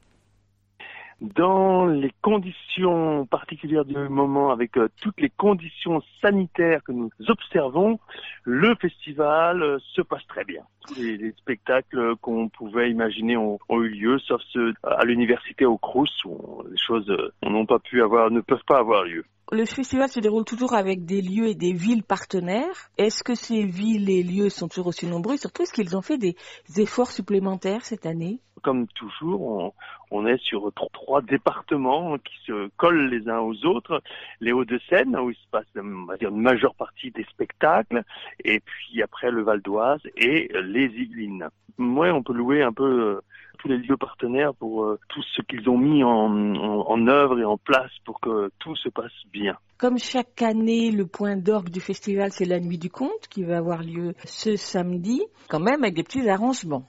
[1.21, 7.99] Dans les conditions particulières du moment, avec euh, toutes les conditions sanitaires que nous observons,
[8.45, 10.62] le festival euh, se passe très bien.
[10.87, 15.66] Tous les, les spectacles qu'on pouvait imaginer ont, ont eu lieu, sauf ceux à l'université
[15.66, 19.25] au Crous, où les choses euh, n'ont pas pu avoir, ne peuvent pas avoir lieu.
[19.53, 22.89] Le festival se déroule toujours avec des lieux et des villes partenaires.
[22.99, 25.37] Est-ce que ces villes et lieux sont toujours aussi nombreux?
[25.37, 26.37] Surtout est-ce qu'ils ont fait des
[26.77, 28.39] efforts supplémentaires cette année?
[28.62, 29.73] Comme toujours, on,
[30.11, 34.02] on est sur tro- trois départements qui se collent les uns aux autres.
[34.40, 38.02] Les Hauts-de-Seine, où il se passe on va dire, une majeure partie des spectacles,
[38.44, 41.48] et puis après le Val d'Oise et les Yvelines.
[41.78, 43.20] Moi, on peut louer un peu euh,
[43.58, 47.38] tous les lieux partenaires pour euh, tout ce qu'ils ont mis en, en, en œuvre
[47.38, 49.56] et en place pour que tout se passe bien.
[49.78, 53.56] Comme chaque année, le point d'orgue du festival, c'est la nuit du conte qui va
[53.56, 56.84] avoir lieu ce samedi, quand même avec des petits arrangements.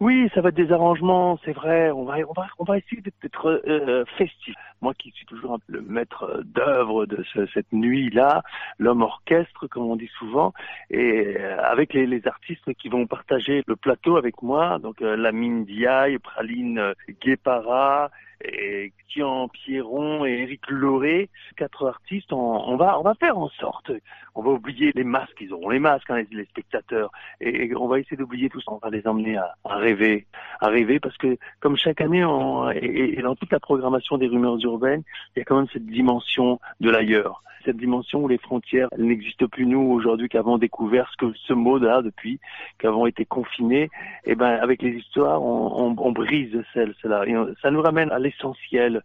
[0.00, 1.90] Oui, ça va être des arrangements, c'est vrai.
[1.92, 4.54] On va, on va, on va essayer d'être euh, festif.
[4.82, 8.42] Moi, qui suis toujours le maître d'œuvre de ce- cette nuit-là,
[8.78, 10.52] l'homme orchestre, comme on dit souvent,
[10.90, 15.16] et euh, avec les, les artistes qui vont partager le plateau avec moi, donc euh,
[15.16, 18.10] Lamine Diaye, Praline euh, Guépara,
[18.44, 22.30] et Kian Pierron et Eric Lauré, quatre artistes.
[22.32, 22.36] On,
[22.68, 23.90] on va, on va faire en sorte,
[24.34, 27.10] on va oublier les masques, ils auront les masques, hein, les, spectateurs,
[27.40, 30.26] et, on va essayer d'oublier tout ça, on va les emmener à, rêver,
[30.60, 34.58] à rêver, parce que comme chaque année, on, et, dans toute la programmation des rumeurs
[34.64, 35.02] urbaines,
[35.34, 39.46] il y a quand même cette dimension de l'ailleurs cette dimension où les frontières n'existent
[39.46, 42.38] plus nous aujourd'hui qu'avons découvert ce que ce mot-là depuis
[42.78, 43.88] qu'avons été confinés.
[44.24, 47.26] Et ben avec les histoires, on, on, on brise celle, cela.
[47.26, 49.02] Et on- ça nous ramène à l'essentiel,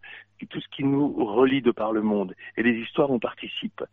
[0.50, 2.34] tout ce qui nous relie de par le monde.
[2.58, 3.84] Et les histoires en participent.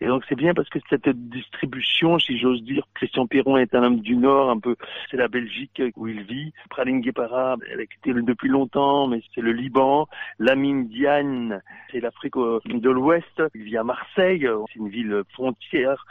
[0.00, 3.82] Et donc c'est bien parce que cette distribution, si j'ose dire, Christian Perron est un
[3.82, 4.76] homme du Nord, un peu,
[5.10, 6.52] c'est la Belgique où il vit.
[6.70, 10.08] Praline Guépara, elle a quitté depuis longtemps, mais c'est le Liban.
[10.38, 13.42] Lamine Diane, c'est l'Afrique de l'Ouest.
[13.54, 16.04] Il vit à Marseille, c'est une ville frontière.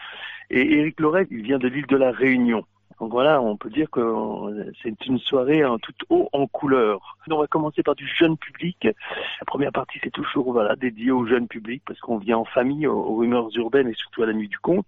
[0.49, 2.64] Et Éric Loret, il vient de l'île de la Réunion.
[2.99, 7.17] Donc voilà, on peut dire que euh, c'est une soirée en tout haut en couleur.
[7.29, 8.83] On va commencer par du jeune public.
[8.83, 12.85] La première partie, c'est toujours voilà dédié au jeune public parce qu'on vient en famille
[12.85, 14.87] aux, rumeurs urbaines et surtout à la nuit du conte.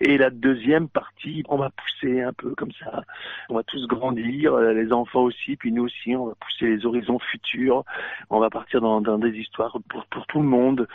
[0.00, 3.04] Et la deuxième partie, on va pousser un peu comme ça.
[3.48, 6.86] On va tous grandir, euh, les enfants aussi, puis nous aussi, on va pousser les
[6.86, 7.84] horizons futurs.
[8.30, 10.88] On va partir dans, des histoires pour, tout le monde.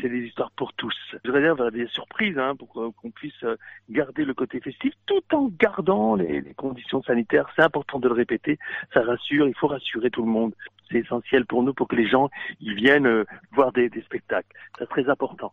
[0.00, 0.94] C'est des histoires pour tous.
[1.24, 3.56] Je réserve des surprises hein, pour qu'on qu'on puisse euh,
[3.88, 7.46] garder le côté festif tout en gardant les, les conditions sanitaires.
[7.56, 8.58] C'est important de le répéter.
[8.94, 9.46] Ça rassure.
[9.48, 10.52] Il faut rassurer tout le monde.
[10.90, 12.28] C'est essentiel pour nous pour que les gens
[12.60, 14.48] ils viennent euh, voir des, des spectacles.
[14.78, 15.52] C'est très important.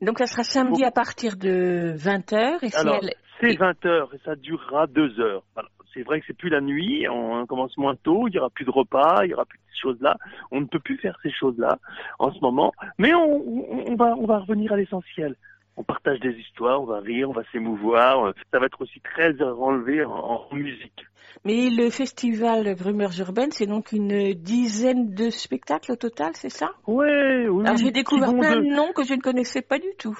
[0.00, 2.64] Donc ça sera samedi à partir de 20h.
[2.64, 5.42] Et si Alors, elle- c'est 20 heures et ça durera deux heures.
[5.54, 5.68] Voilà.
[5.94, 8.64] C'est vrai que c'est plus la nuit, on commence moins tôt, il y aura plus
[8.64, 10.16] de repas, il y aura plus de ces choses-là.
[10.50, 11.76] On ne peut plus faire ces choses-là
[12.18, 15.36] en ce moment, mais on, on- on va, on va revenir à l'essentiel.
[15.76, 18.34] On partage des histoires, on va rire, on va s'émouvoir.
[18.52, 21.06] Ça va être aussi très enlevé en, en musique.
[21.44, 26.70] Mais le festival Rumeurs Urbaines, c'est donc une dizaine de spectacles au total, c'est ça?
[26.86, 27.64] Ouais, oui.
[27.64, 30.18] Alors j'ai découvert plein de noms que je ne connaissais pas du tout.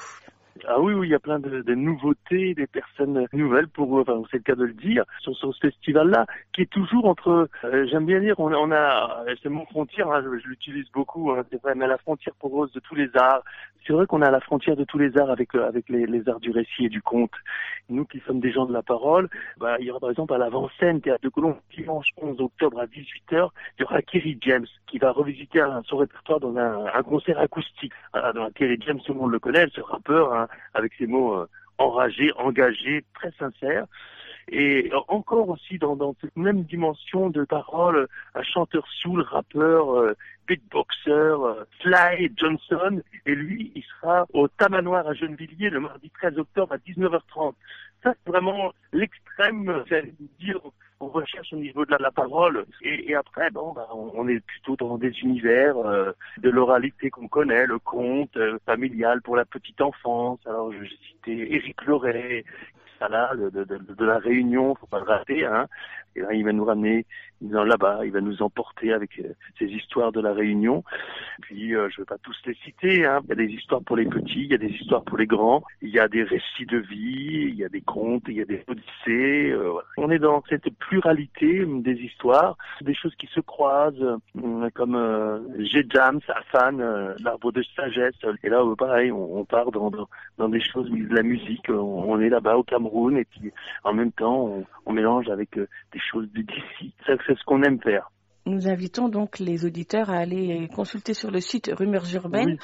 [0.69, 4.03] Ah oui, oui, il y a plein de, de nouveautés, des personnes nouvelles pour, eux,
[4.03, 7.49] enfin, c'est le cas de le dire, sur, sur ce festival-là, qui est toujours entre,
[7.65, 11.33] euh, j'aime bien dire, on, on a, euh, c'est mon frontière, hein, je, l'utilise beaucoup,
[11.33, 11.43] hein,
[11.75, 13.43] mais à la frontière poreuse de tous les arts.
[13.85, 16.29] C'est vrai qu'on à la frontière de tous les arts avec, euh, avec les, les
[16.29, 17.33] arts du récit et du conte.
[17.89, 20.39] Nous qui sommes des gens de la parole, bah, il y aura par exemple à
[20.39, 23.49] l'avant-scène, Théâtre de Colombe, dimanche 11 octobre à 18h,
[23.79, 27.93] il y aura Kerry James qui va revisiter son répertoire dans un, concert acoustique.
[28.13, 31.35] Voilà, dans Kerry James, tout le monde le connaît, ce rappeur, hein, avec ses mots
[31.35, 31.49] euh,
[31.79, 33.87] enragés, engagés, très sincères.
[34.49, 40.17] Et encore aussi dans, cette même dimension de parole, un chanteur soul, rappeur, euh,
[40.49, 46.39] beatboxer, euh, Sly Johnson, et lui, il sera au Tamanoir à Gennevilliers le mardi 13
[46.39, 47.55] octobre à 19h30.
[48.03, 50.59] Ça, c'est vraiment l'extrême, c'est dire
[51.03, 52.65] on recherche au niveau de la, parole.
[52.83, 57.67] Et, après bon bah, on, est plutôt dans des univers euh, de l'oralité qu'on connaît
[57.67, 60.39] le conte euh, familial pour la petite enfance.
[60.47, 62.45] Alors j'ai cité Éric Loret
[62.99, 65.67] ça là de, de, de, de la Réunion faut pas le rater hein
[66.17, 67.07] et là, il va nous ramener
[67.51, 70.85] là-bas il va nous emporter avec euh, ces histoires de la Réunion.
[71.43, 73.21] Puis euh, je vais pas tous les citer hein.
[73.25, 75.27] Il y a des histoires pour les petits il y a des histoires pour les
[75.27, 78.41] grands il y a des récits de vie il y a des contes il y
[78.41, 83.27] a des odyssées euh, on est dans cette pluralité euh, des histoires des choses qui
[83.27, 85.85] se croisent euh, comme euh, G.
[85.91, 86.21] James
[86.55, 88.15] euh, l'arbre de sagesse.
[88.43, 89.91] Et là euh, pareil on, part dans,
[90.49, 93.53] des choses de la musique on, est là-bas au Cameroun et puis
[93.85, 95.69] en même temps on, on mélange avec euh,
[96.03, 98.11] des choses de d'ici c'est ce qu'on aime faire
[98.47, 102.59] Nous invitons donc les auditeurs à aller consulter sur le site Rumeurs Urbaines.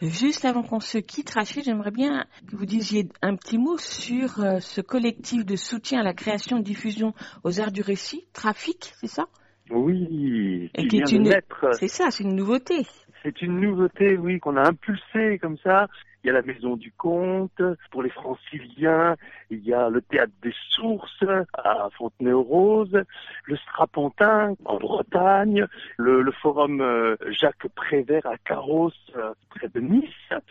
[0.00, 4.40] Juste avant qu'on se quitte, Rachid, j'aimerais bien que vous disiez un petit mot sur
[4.40, 7.14] euh, ce collectif de soutien à la création et diffusion
[7.44, 9.24] aux arts du récit, Trafic, c'est ça?
[9.70, 11.32] Oui Et qui est une-.
[11.72, 12.86] C'est ça, c'est une nouveauté.
[13.22, 15.86] C'est une nouveauté, oui, qu'on a impulsée comme ça.
[16.24, 17.60] Il y a la Maison du Conte
[17.90, 19.16] pour les franciliens,
[19.50, 23.02] il y a le Théâtre des Sources à Fontenay-aux-Roses,
[23.44, 25.66] le Strapontin en Bretagne,
[25.96, 30.08] le, Forum euh, Jacques Prévert à Carros euh, près de Nice,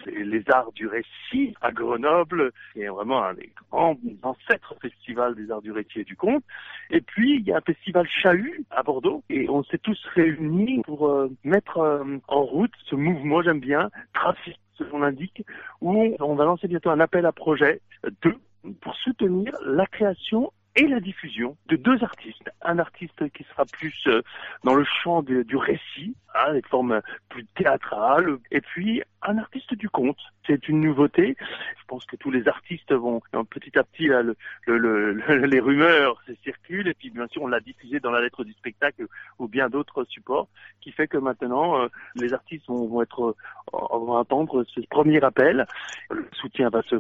[0.08, 5.50] les Arts du Récit à Grenoble, qui est vraiment un des grands ancêtres festivals des
[5.52, 6.44] Arts du Récit et du Conte.
[6.90, 10.82] Et puis, il y a un festival Chahut à Bordeaux et on s'est tous réunis
[10.82, 15.46] pour euh, mettre en route ce mouvement, j'aime bien, Trafic, ce qu'on indique,
[15.82, 18.36] où on va lancer bientôt un appel à projet euh, de,
[18.82, 22.50] pour soutenir la création et la diffusion de deux artistes.
[22.62, 24.22] Un artiste qui sera plus euh,
[24.64, 29.90] dans le champ du récit, hein, les formes plus théâtrales, et puis un artiste du
[29.90, 30.18] conte.
[30.48, 31.36] C'est une nouveauté.
[31.40, 35.46] Je pense que tous les artistes vont euh, petit à petit là, le, le, le,
[35.46, 38.54] les rumeurs se circulent et puis bien sûr on l'a diffusé dans la lettre du
[38.54, 39.06] spectacle
[39.40, 40.48] ou bien d'autres supports
[40.80, 43.36] qui fait que maintenant euh, les artistes vont, être
[43.74, 45.66] euh, vont attendre ce premier appel.
[46.10, 46.96] Le soutien va se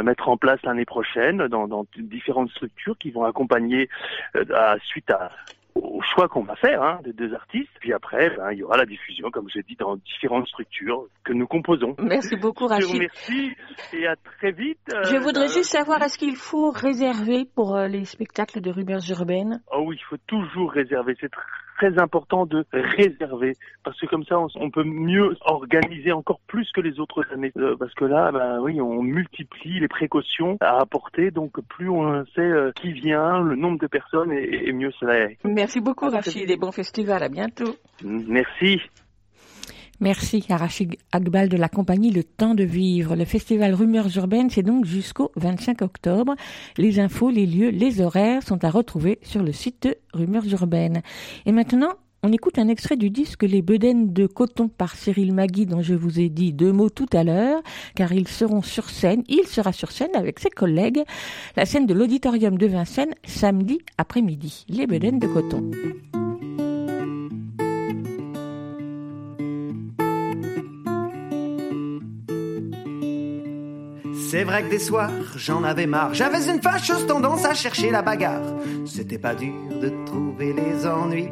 [0.00, 3.88] mettre en place l'année prochaine dans, dans différentes structures qui vont accompagner
[4.52, 5.30] à, suite à
[5.74, 7.70] au choix qu'on va faire hein, des deux artistes.
[7.80, 11.32] Puis après, ben, il y aura la diffusion, comme j'ai dit, dans différentes structures que
[11.32, 11.96] nous composons.
[11.98, 12.94] Merci beaucoup, Je vous Rachid.
[12.94, 13.52] remercie
[13.92, 14.78] et à très vite.
[14.92, 18.70] euh, Je voudrais euh, juste savoir, est-ce qu'il faut réserver pour euh, les spectacles de
[18.70, 19.60] rumeurs urbaines?
[19.72, 21.16] Oh oui, il faut toujours réserver.
[21.20, 21.42] C'est très
[21.98, 23.54] important de réserver
[23.84, 27.52] parce que comme ça, on, on peut mieux organiser encore plus que les autres années.
[27.56, 31.30] Euh, parce que là, ben oui, on multiplie les précautions à apporter.
[31.30, 35.18] Donc plus on sait euh, qui vient, le nombre de personnes, et, et mieux cela
[35.18, 35.38] est.
[35.44, 37.22] Merci beaucoup, Rachid, et bon festival.
[37.22, 37.74] À bientôt.
[38.02, 38.80] Merci.
[40.04, 43.16] Merci à Rachid Agbal de la compagnie Le Temps de Vivre.
[43.16, 46.34] Le festival Rumeurs Urbaines, c'est donc jusqu'au 25 octobre.
[46.76, 51.00] Les infos, les lieux, les horaires sont à retrouver sur le site de Rumeurs Urbaines.
[51.46, 51.88] Et maintenant,
[52.22, 55.94] on écoute un extrait du disque Les Bedaines de coton par Cyril Magui dont je
[55.94, 57.62] vous ai dit deux mots tout à l'heure,
[57.94, 61.02] car ils seront sur scène, il sera sur scène avec ses collègues,
[61.56, 64.66] la scène de l'auditorium de Vincennes, samedi après-midi.
[64.68, 65.70] Les Bedaines de coton.
[74.36, 76.12] C'est vrai que des soirs, j'en avais marre.
[76.12, 78.42] J'avais une fâcheuse tendance à chercher la bagarre.
[78.84, 81.28] C'était pas dur de trouver les ennuis.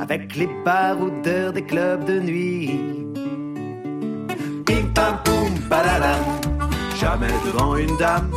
[0.00, 2.80] Avec les baroudeurs des clubs de nuit.
[4.64, 6.24] Pim pam poum, paladam.
[6.98, 8.30] Jamais devant une dame.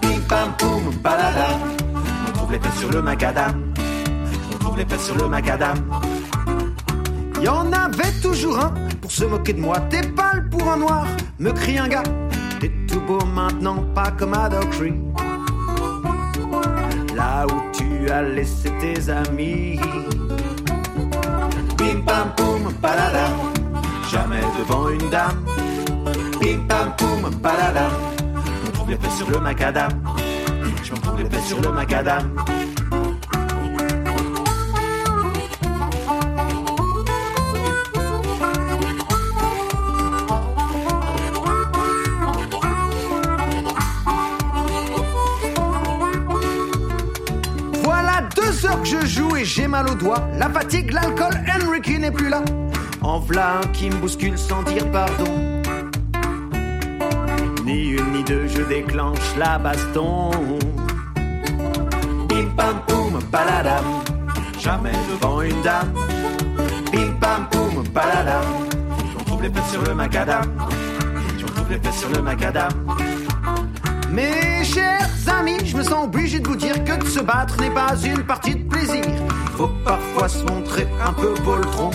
[0.00, 1.60] Pim pam poum, paladam.
[2.26, 3.74] On trouve les fesses sur le macadam.
[4.50, 5.76] On trouve les fesses sur le macadam.
[7.42, 8.72] Y en avait toujours un
[9.10, 9.80] se moquer de moi.
[9.90, 11.06] T'es pâle pour un noir,
[11.38, 12.04] me crie un gars.
[12.60, 14.94] T'es tout beau maintenant, pas comme à Dockery.
[17.14, 19.80] Là où tu as laissé tes amis.
[21.76, 23.32] Bim pam poum, paladam.
[24.10, 25.44] Jamais devant une dame.
[26.40, 27.90] Bim pam poum, paladam.
[28.66, 29.90] On trouve les fesses sur le macadam.
[30.84, 32.30] Je trouve les fesses sur le macadam.
[49.82, 50.38] Mal aux.
[50.38, 52.42] La fatigue, l'alcool, Henry n'est plus là.
[53.02, 55.62] En v'là qui me bouscule sans dire pardon.
[57.64, 60.30] Ni une ni deux, je déclenche la baston.
[62.28, 63.84] Bim pam poum, paladam.
[64.58, 65.92] Jamais devant une dame.
[66.92, 68.44] Bim pam poum, paladam.
[69.12, 70.44] J'en trouve les fesses sur le macadam.
[71.38, 72.72] J'en trouve les fesses sur le macadam.
[74.10, 75.08] Mes chers
[75.38, 78.24] amis, je me sens obligé de vous dire que de se battre n'est pas une
[78.24, 78.59] partie de.
[79.60, 81.90] Faut parfois se montrer un peu poltron.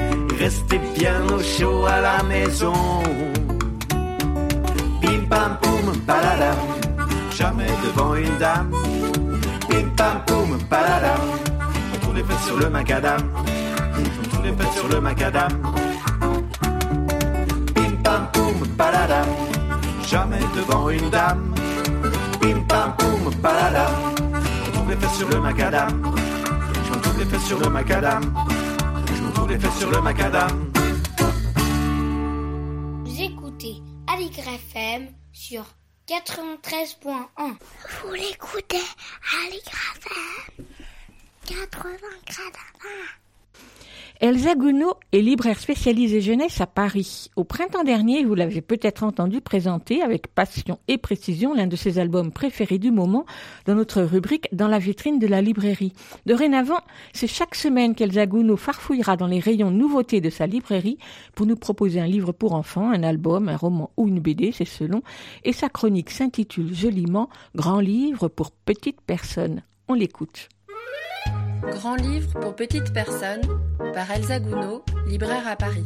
[0.00, 2.72] Et Rester bien au chaud à la maison.
[5.02, 6.56] Bim pam poum, paladam.
[7.30, 8.70] Jamais devant une dame.
[9.68, 11.20] Bim pam poum, paladam.
[12.08, 13.20] On les fesses sur le macadam.
[14.34, 15.52] On les fesses sur le macadam.
[17.74, 19.28] Bim pam poum, paladam.
[20.08, 21.54] Jamais devant une dame.
[22.40, 24.15] Bim pam poum, paladam.
[24.86, 26.14] Trouve les fesses sur le macadam.
[26.84, 28.22] Je me trouve les fesses sur le macadam.
[29.16, 30.72] Je me trouve les fesses sur le macadam.
[33.04, 35.64] Vous écoutez Aligre FM sur
[36.06, 37.56] 93.1.
[38.04, 38.84] Vous l'écoutez
[39.48, 40.66] Aligre FM
[41.46, 41.90] 80
[44.18, 47.30] Elsa Gounod est libraire spécialisée jeunesse à Paris.
[47.36, 51.98] Au printemps dernier, vous l'avez peut-être entendu présenter avec passion et précision l'un de ses
[51.98, 53.26] albums préférés du moment
[53.66, 55.92] dans notre rubrique Dans la vitrine de la librairie.
[56.24, 56.80] Dorénavant,
[57.12, 60.96] c'est chaque semaine qu'Elsa Gounod farfouillera dans les rayons nouveautés de sa librairie
[61.34, 64.64] pour nous proposer un livre pour enfants, un album, un roman ou une BD, c'est
[64.64, 65.02] selon,
[65.44, 69.62] et sa chronique s'intitule joliment Grand livre pour petites personnes.
[69.88, 70.48] On l'écoute.
[71.62, 73.42] Grand livre pour petites personnes
[73.94, 75.84] par Elsa Gounod, libraire à Paris.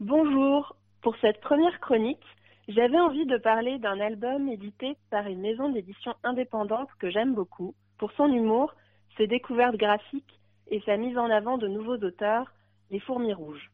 [0.00, 0.76] Bonjour.
[1.02, 2.22] Pour cette première chronique,
[2.68, 7.74] j'avais envie de parler d'un album édité par une maison d'édition indépendante que j'aime beaucoup
[7.98, 8.74] pour son humour,
[9.16, 10.38] ses découvertes graphiques
[10.70, 12.52] et sa mise en avant de nouveaux auteurs,
[12.90, 13.70] Les Fourmis Rouges.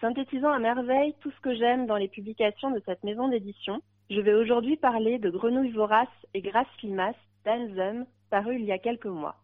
[0.00, 4.20] Synthétisant à merveille tout ce que j'aime dans les publications de cette maison d'édition, je
[4.20, 7.14] vais aujourd'hui parler de Grenouille vorace et Grâce limace
[7.44, 9.39] d'Anzum, paru il y a quelques mois.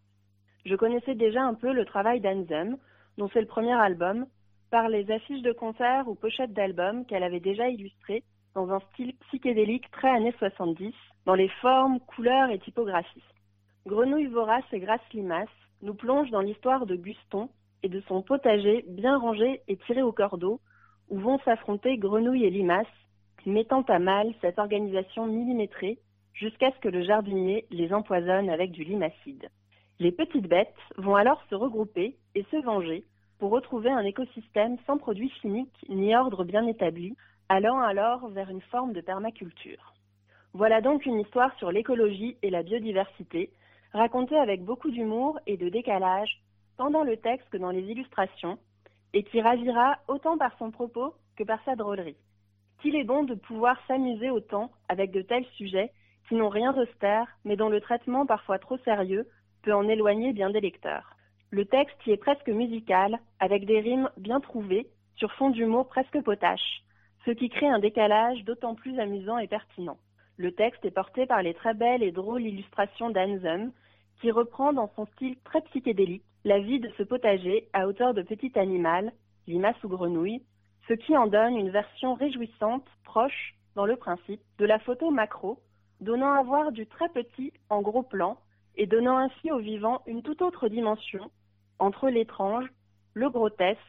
[0.67, 2.77] Je connaissais déjà un peu le travail d'Anzum,
[3.19, 4.27] dont c'est le premier album,
[4.73, 9.15] par les affiches de concerts ou pochettes d'albums qu'elle avait déjà illustrées dans un style
[9.29, 10.93] psychédélique très années 70,
[11.25, 13.23] dans les formes, couleurs et typographies.
[13.87, 15.49] Grenouille vorace et Grasse limace
[15.83, 17.49] nous plongent dans l'histoire de Guston
[17.85, 20.59] et de son potager bien rangé et tiré au cordeau,
[21.11, 22.87] où vont s'affronter grenouilles et limaces,
[23.45, 26.01] mettant à mal cette organisation millimétrée
[26.35, 29.49] jusqu'à ce que le jardinier les empoisonne avec du limacide.
[29.99, 33.05] Les petites bêtes vont alors se regrouper et se venger
[33.39, 37.17] pour retrouver un écosystème sans produits chimiques ni ordre bien établi,
[37.49, 39.95] allant alors vers une forme de permaculture.
[40.53, 43.51] Voilà donc une histoire sur l'écologie et la biodiversité,
[43.95, 46.43] racontée avec beaucoup d'humour et de décalage,
[46.77, 48.59] tant dans le texte que dans les illustrations,
[49.15, 52.17] et qui ravira autant par son propos que par sa drôlerie.
[52.83, 55.91] Qu'il est bon de pouvoir s'amuser autant avec de tels sujets
[56.29, 59.27] qui n'ont rien d'austère, mais dont le traitement parfois trop sérieux
[59.67, 61.17] peut en éloigner bien des lecteurs.
[61.51, 64.87] Le texte y est presque musical, avec des rimes bien trouvées,
[65.17, 66.85] sur fond d'humour presque potache,
[67.25, 69.99] ce qui crée un décalage d'autant plus amusant et pertinent.
[70.37, 73.73] Le texte est porté par les très belles et drôles illustrations d'Anne
[74.21, 78.23] qui reprend dans son style très psychédélique la vie de ce potager à hauteur de
[78.23, 79.13] petit animal,
[79.49, 80.45] limace ou grenouille,
[80.87, 85.59] ce qui en donne une version réjouissante, proche, dans le principe, de la photo macro,
[86.01, 88.39] donnant à voir du très petit en gros plan
[88.77, 91.31] et donnant ainsi au vivant une toute autre dimension
[91.79, 92.67] entre l'étrange,
[93.15, 93.81] le grotesque,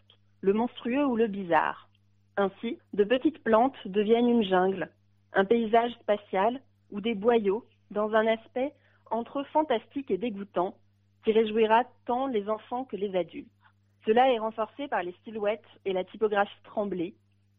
[0.41, 1.89] le monstrueux ou le bizarre.
[2.37, 4.89] Ainsi, de petites plantes deviennent une jungle,
[5.33, 6.61] un paysage spatial
[6.91, 8.73] ou des boyaux dans un aspect
[9.09, 10.75] entre fantastique et dégoûtant
[11.23, 13.51] qui réjouira tant les enfants que les adultes.
[14.05, 17.15] Cela est renforcé par les silhouettes et la typographie tremblée,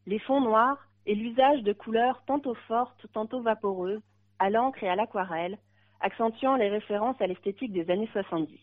[0.06, 4.00] les fonds noirs et l'usage de couleurs tantôt fortes, tantôt vaporeuses,
[4.38, 5.58] à l'encre et à l'aquarelle,
[6.00, 8.58] accentuant les références à l'esthétique des années 70.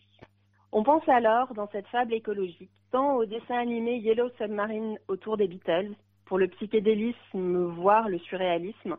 [0.72, 5.48] On pense alors, dans cette fable écologique, tant au dessin animé Yellow Submarine autour des
[5.48, 5.92] Beatles,
[6.26, 8.96] pour le psychédélisme, voire le surréalisme,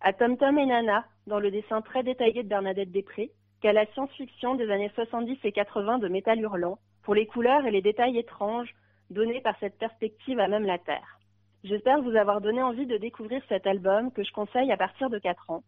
[0.00, 3.86] à Tom Tom et Nana, dans le dessin très détaillé de Bernadette Després, qu'à la
[3.86, 8.18] science-fiction des années 70 et 80 de Métal Hurlant, pour les couleurs et les détails
[8.18, 8.74] étranges
[9.10, 11.18] donnés par cette perspective à même la Terre.
[11.64, 15.18] J'espère vous avoir donné envie de découvrir cet album que je conseille à partir de
[15.18, 15.62] 4 ans,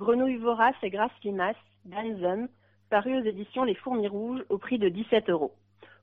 [0.00, 2.48] Grenouille vorace et grasse limace d'Anzum,
[2.88, 5.52] paru aux éditions Les Fourmis Rouges au prix de 17 euros.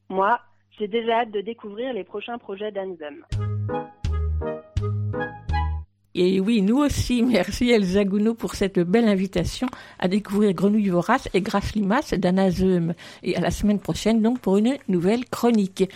[0.08, 0.40] Moi,
[0.78, 3.26] j'ai déjà hâte de découvrir les prochains projets d'Anzum.
[6.14, 9.68] Et oui, nous aussi, merci Elsa Gounod pour cette belle invitation
[9.98, 12.94] à découvrir Grenouille Vorace et Grasse Limace d'Anazum.
[13.24, 15.90] Et à la semaine prochaine, donc, pour une nouvelle chronique.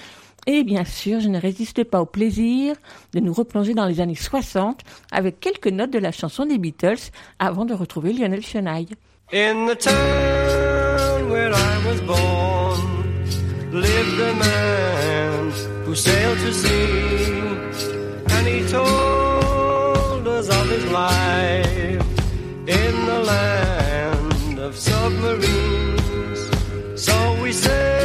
[0.47, 2.75] Et bien sûr, je ne résiste pas au plaisir
[3.13, 4.81] de nous replonger dans les années 60
[5.11, 8.89] avec quelques notes de la chanson des Beatles avant de retrouver Lionel Chenaille.
[9.31, 12.81] In the town where I was born
[13.71, 15.51] lived a man
[15.85, 17.31] who sailed to sea
[18.29, 22.03] and he told us of his life
[22.67, 26.49] in the land of submarines.
[26.95, 28.00] So we sailed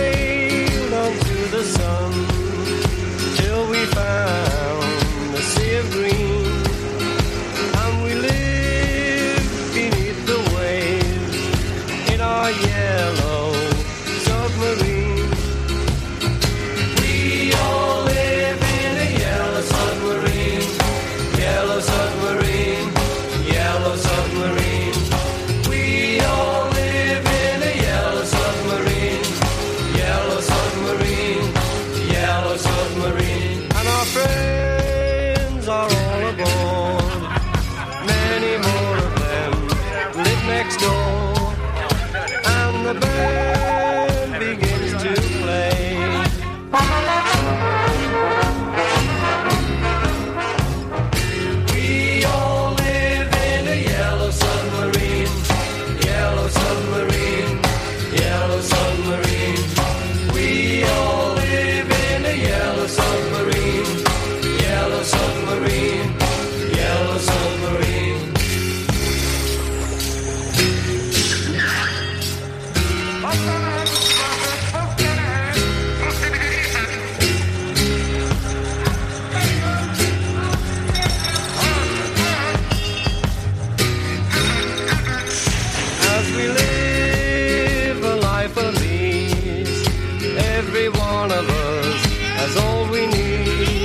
[90.67, 92.05] every one of us
[92.39, 93.76] has all we need.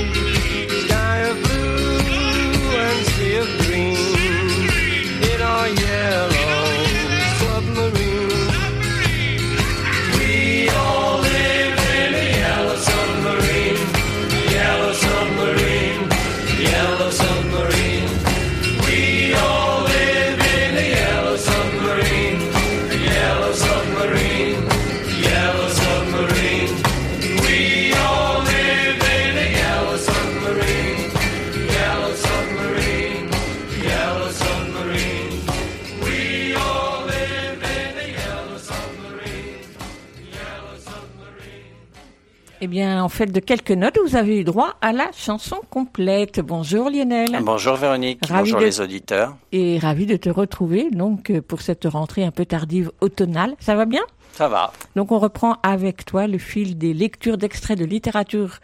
[43.02, 46.40] En fait, de quelques notes, vous avez eu droit à la chanson complète.
[46.40, 47.38] Bonjour Lionel.
[47.42, 49.36] Bonjour Véronique, Ravi bonjour de- les auditeurs.
[49.52, 53.56] Et ravi de te retrouver donc euh, pour cette rentrée un peu tardive automnale.
[53.60, 54.04] Ça va bien?
[54.34, 54.72] Ça va.
[54.96, 58.60] Donc on reprend avec toi le fil des lectures d'extraits de littérature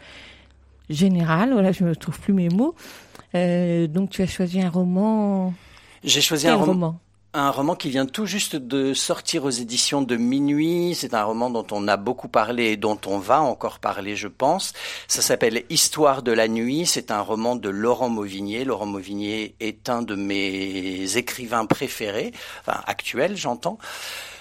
[0.88, 1.52] générale.
[1.52, 2.74] Voilà, je ne trouve plus mes mots.
[3.34, 5.52] Euh, donc tu as choisi un roman.
[6.04, 6.98] J'ai choisi Quel un roman?
[7.34, 10.94] Un roman qui vient tout juste de sortir aux éditions de Minuit.
[10.94, 14.28] C'est un roman dont on a beaucoup parlé et dont on va encore parler, je
[14.28, 14.72] pense.
[15.08, 16.86] Ça s'appelle Histoire de la nuit.
[16.86, 18.64] C'est un roman de Laurent Mauvignier.
[18.64, 22.32] Laurent Mauvignier est un de mes écrivains préférés,
[22.62, 23.78] enfin actuels, j'entends.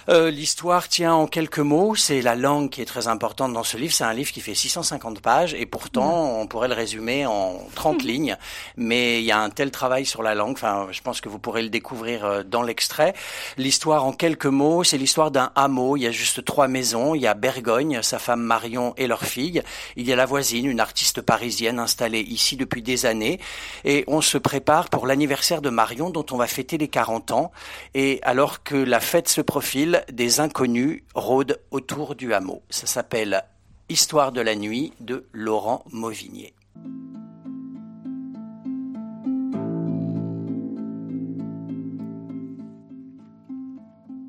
[0.09, 1.95] Euh, L'histoire tient en quelques mots.
[1.95, 3.93] C'est la langue qui est très importante dans ce livre.
[3.93, 8.03] C'est un livre qui fait 650 pages et pourtant on pourrait le résumer en 30
[8.05, 8.37] lignes.
[8.77, 10.53] Mais il y a un tel travail sur la langue.
[10.53, 13.13] Enfin, je pense que vous pourrez le découvrir euh, dans l'extrait.
[13.57, 15.97] L'histoire en quelques mots, c'est l'histoire d'un hameau.
[15.97, 17.13] Il y a juste trois maisons.
[17.13, 19.61] Il y a Bergogne, sa femme Marion et leur fille.
[19.97, 23.41] Il y a la voisine, une artiste parisienne installée ici depuis des années.
[23.83, 27.51] Et on se prépare pour l'anniversaire de Marion dont on va fêter les 40 ans.
[27.93, 32.61] Et alors que la fête se profile, des inconnus rôdent autour du hameau.
[32.69, 33.43] Ça s'appelle
[33.89, 36.53] Histoire de la nuit de Laurent Mauvignier.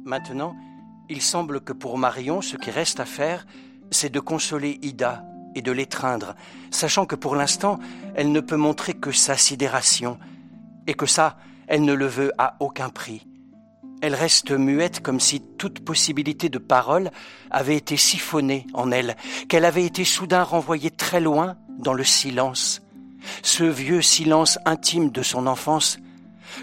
[0.05, 0.57] Maintenant,
[1.11, 3.47] il semble que pour Marion, ce qui reste à faire,
[3.91, 5.25] c'est de consoler Ida
[5.55, 6.35] et de l'étreindre,
[6.71, 7.79] sachant que pour l'instant,
[8.15, 10.19] elle ne peut montrer que sa sidération,
[10.87, 11.37] et que ça,
[11.67, 13.28] elle ne le veut à aucun prix.
[14.01, 17.11] Elle reste muette comme si toute possibilité de parole
[17.51, 19.17] avait été siphonnée en elle,
[19.49, 22.83] qu'elle avait été soudain renvoyée très loin dans le silence,
[23.43, 25.99] ce vieux silence intime de son enfance,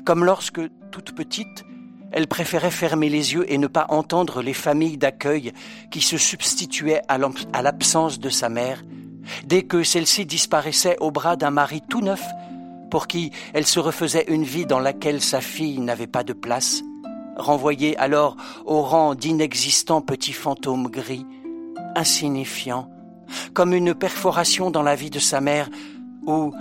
[0.06, 1.66] comme lorsque, toute petite,
[2.12, 5.52] elle préférait fermer les yeux et ne pas entendre les familles d'accueil
[5.92, 8.84] qui se substituaient à l'absence de sa mère,
[9.46, 12.24] dès que celle-ci disparaissait au bras d'un mari tout neuf,
[12.90, 16.82] pour qui elle se refaisait une vie dans laquelle sa fille n'avait pas de place,
[17.36, 21.26] renvoyée alors au rang d'inexistants petits fantômes gris,
[21.96, 22.90] insignifiants,
[23.54, 25.70] comme une perforation dans la vie de sa mère,
[26.26, 26.54] ou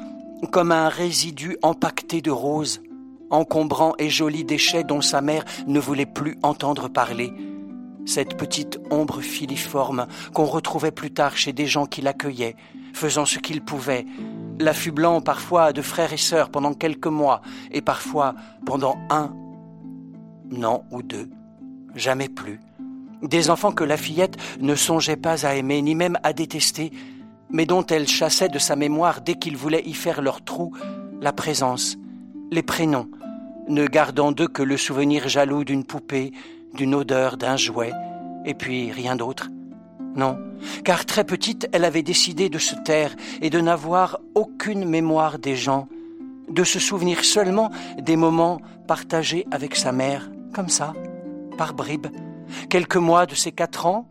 [0.50, 2.82] comme un résidu empaqueté de roses,
[3.30, 7.32] encombrant et joli déchet dont sa mère ne voulait plus entendre parler.
[8.06, 12.56] Cette petite ombre filiforme qu'on retrouvait plus tard chez des gens qui l'accueillaient,
[12.92, 14.04] faisant ce qu'ils pouvaient,
[14.58, 17.40] l'affublant parfois de frères et sœurs pendant quelques mois,
[17.72, 18.34] et parfois
[18.66, 19.34] pendant un,
[20.50, 21.28] non ou deux,
[21.94, 22.60] jamais plus.
[23.22, 26.92] Des enfants que la fillette ne songeait pas à aimer, ni même à détester,
[27.50, 30.72] mais dont elle chassait de sa mémoire dès qu'ils voulaient y faire leur trou
[31.20, 31.96] la présence,
[32.50, 33.08] les prénoms,
[33.68, 36.32] ne gardant d'eux que le souvenir jaloux d'une poupée,
[36.74, 37.92] d'une odeur, d'un jouet,
[38.44, 39.48] et puis rien d'autre.
[40.16, 40.38] Non,
[40.84, 45.56] car très petite, elle avait décidé de se taire et de n'avoir aucune mémoire des
[45.56, 45.88] gens,
[46.48, 50.94] de se souvenir seulement des moments partagés avec sa mère, comme ça,
[51.58, 52.06] par bribes.
[52.70, 54.08] Quelques mois de ses quatre ans,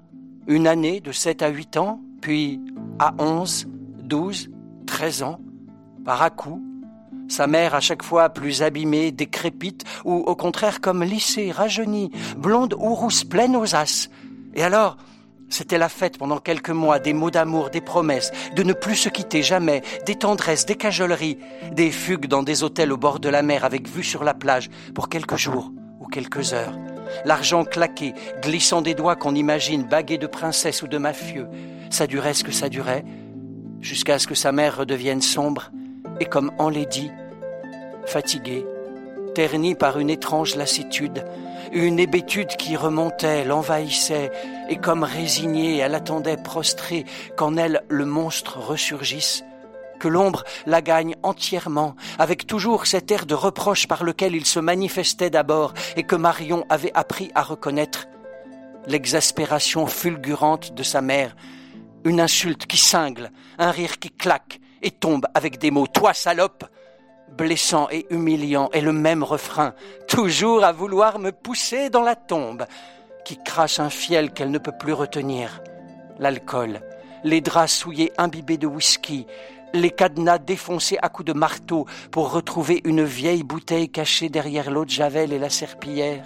[0.47, 2.61] une année de sept à huit ans, puis
[2.99, 3.65] à onze,
[4.03, 4.49] douze,
[4.85, 5.39] treize ans,
[6.05, 6.61] par à-coups,
[7.29, 12.73] sa mère à chaque fois plus abîmée, décrépite, ou au contraire comme lissée, rajeunie, blonde
[12.73, 14.09] ou rousse, pleine aux as.
[14.53, 14.97] Et alors,
[15.49, 19.09] c'était la fête pendant quelques mois, des mots d'amour, des promesses, de ne plus se
[19.09, 21.37] quitter jamais, des tendresses, des cajoleries,
[21.71, 24.69] des fugues dans des hôtels au bord de la mer avec vue sur la plage
[24.93, 25.71] pour quelques jours
[26.05, 26.77] quelques heures.
[27.25, 31.47] L'argent claqué, glissant des doigts qu'on imagine bagués de princesse ou de mafieux.
[31.89, 33.05] Ça durait ce que ça durait,
[33.81, 35.71] jusqu'à ce que sa mère redevienne sombre
[36.19, 37.11] et comme enlaidie,
[38.05, 38.65] fatiguée,
[39.35, 41.25] ternie par une étrange lassitude,
[41.71, 44.31] une hébétude qui remontait, l'envahissait,
[44.69, 47.05] et comme résignée, elle attendait prostrée
[47.35, 49.43] qu'en elle le monstre ressurgisse,
[50.07, 55.29] l'ombre la gagne entièrement, avec toujours cet air de reproche par lequel il se manifestait
[55.29, 58.07] d'abord et que Marion avait appris à reconnaître,
[58.87, 61.35] l'exaspération fulgurante de sa mère,
[62.03, 65.87] une insulte qui cingle, un rire qui claque et tombe avec des mots.
[65.87, 66.65] Toi, salope!
[67.37, 69.73] Blessant et humiliant, et le même refrain,
[70.07, 72.67] toujours à vouloir me pousser dans la tombe,
[73.25, 75.61] qui crache un fiel qu'elle ne peut plus retenir.
[76.19, 76.81] L'alcool,
[77.23, 79.25] les draps souillés imbibés de whisky,
[79.73, 84.85] les cadenas défoncés à coups de marteau pour retrouver une vieille bouteille cachée derrière l'eau
[84.85, 86.25] de Javel et la serpillière.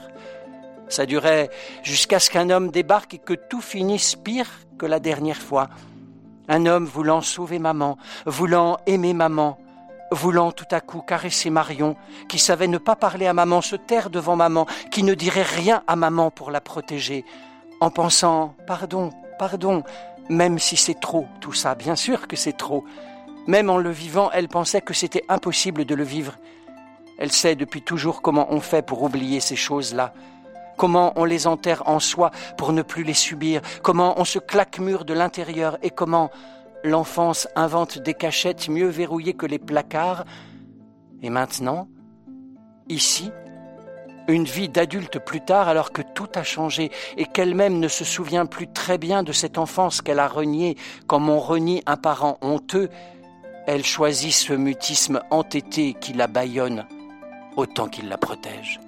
[0.90, 1.50] Ça durait
[1.84, 5.70] jusqu'à ce qu'un homme débarque et que tout finisse pire que la dernière fois.
[6.48, 9.58] Un homme voulant sauver maman, voulant aimer maman,
[10.12, 11.98] voulant tout à coup caresser Marion,
[12.30, 15.84] qui savait ne pas parler à maman, se taire devant maman, qui ne dirait rien
[15.88, 17.26] à maman pour la protéger,
[17.82, 19.84] en pensant Pardon, pardon,
[20.30, 22.86] Même si c'est trop, tout ça, bien sûr que c'est trop.
[23.48, 26.38] Même en le vivant, elle pensait que c'était impossible de le vivre.
[27.18, 30.14] Elle sait depuis toujours comment on fait pour oublier ces choses-là,
[30.76, 34.80] comment on les enterre en soi pour ne plus les subir, comment on se claque
[34.80, 36.30] mur de l'intérieur et comment
[36.84, 40.26] l'enfance invente des cachettes mieux verrouillées que les placards.
[41.22, 41.88] Et maintenant,
[42.90, 43.32] ici,
[44.28, 48.46] une vie d'adulte plus tard alors que tout a changé et qu'elle-même ne se souvient
[48.46, 52.90] plus très bien de cette enfance qu'elle a reniée comme on renie un parent honteux,
[53.68, 56.86] elle choisit ce mutisme entêté qui la bâillonne
[57.58, 58.80] autant qu'il la protège.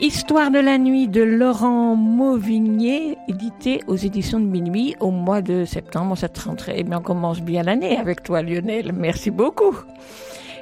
[0.00, 5.64] Histoire de la nuit de Laurent Mauvigné, édité aux éditions de minuit au mois de
[5.64, 6.74] septembre, cette rentrée.
[6.76, 8.92] Eh bien, on commence bien l'année avec toi, Lionel.
[8.92, 9.74] Merci beaucoup.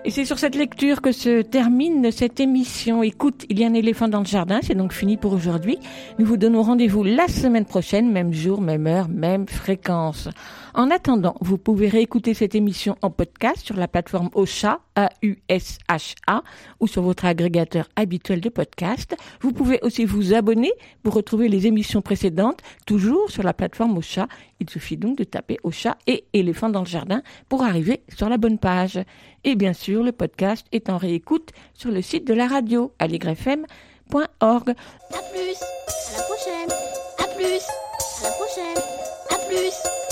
[0.05, 3.05] Et c'est sur cette lecture que se termine cette émission.
[3.05, 5.79] Écoute, il y a un éléphant dans le jardin, c'est donc fini pour aujourd'hui.
[6.19, 10.29] Nous vous donnons rendez-vous la semaine prochaine, même jour, même heure, même fréquence.
[10.75, 16.43] En attendant, vous pouvez réécouter cette émission en podcast sur la plateforme Ocha, A-U-S-H-A,
[16.81, 19.15] ou sur votre agrégateur habituel de podcast.
[19.41, 20.73] Vous pouvez aussi vous abonner
[21.03, 24.29] pour retrouver les émissions précédentes, toujours sur la plateforme Ocha.
[24.61, 28.39] Il suffit donc de taper Ocha et éléphant dans le jardin pour arriver sur la
[28.39, 28.99] bonne page.
[29.45, 33.67] Et bien sûr, le podcast est en réécoute sur le site de la radio, aligrefm.org.
[34.11, 35.59] A plus,
[36.09, 36.71] à la prochaine.
[37.19, 37.63] A plus,
[38.21, 38.83] à la prochaine.
[39.31, 40.12] A plus,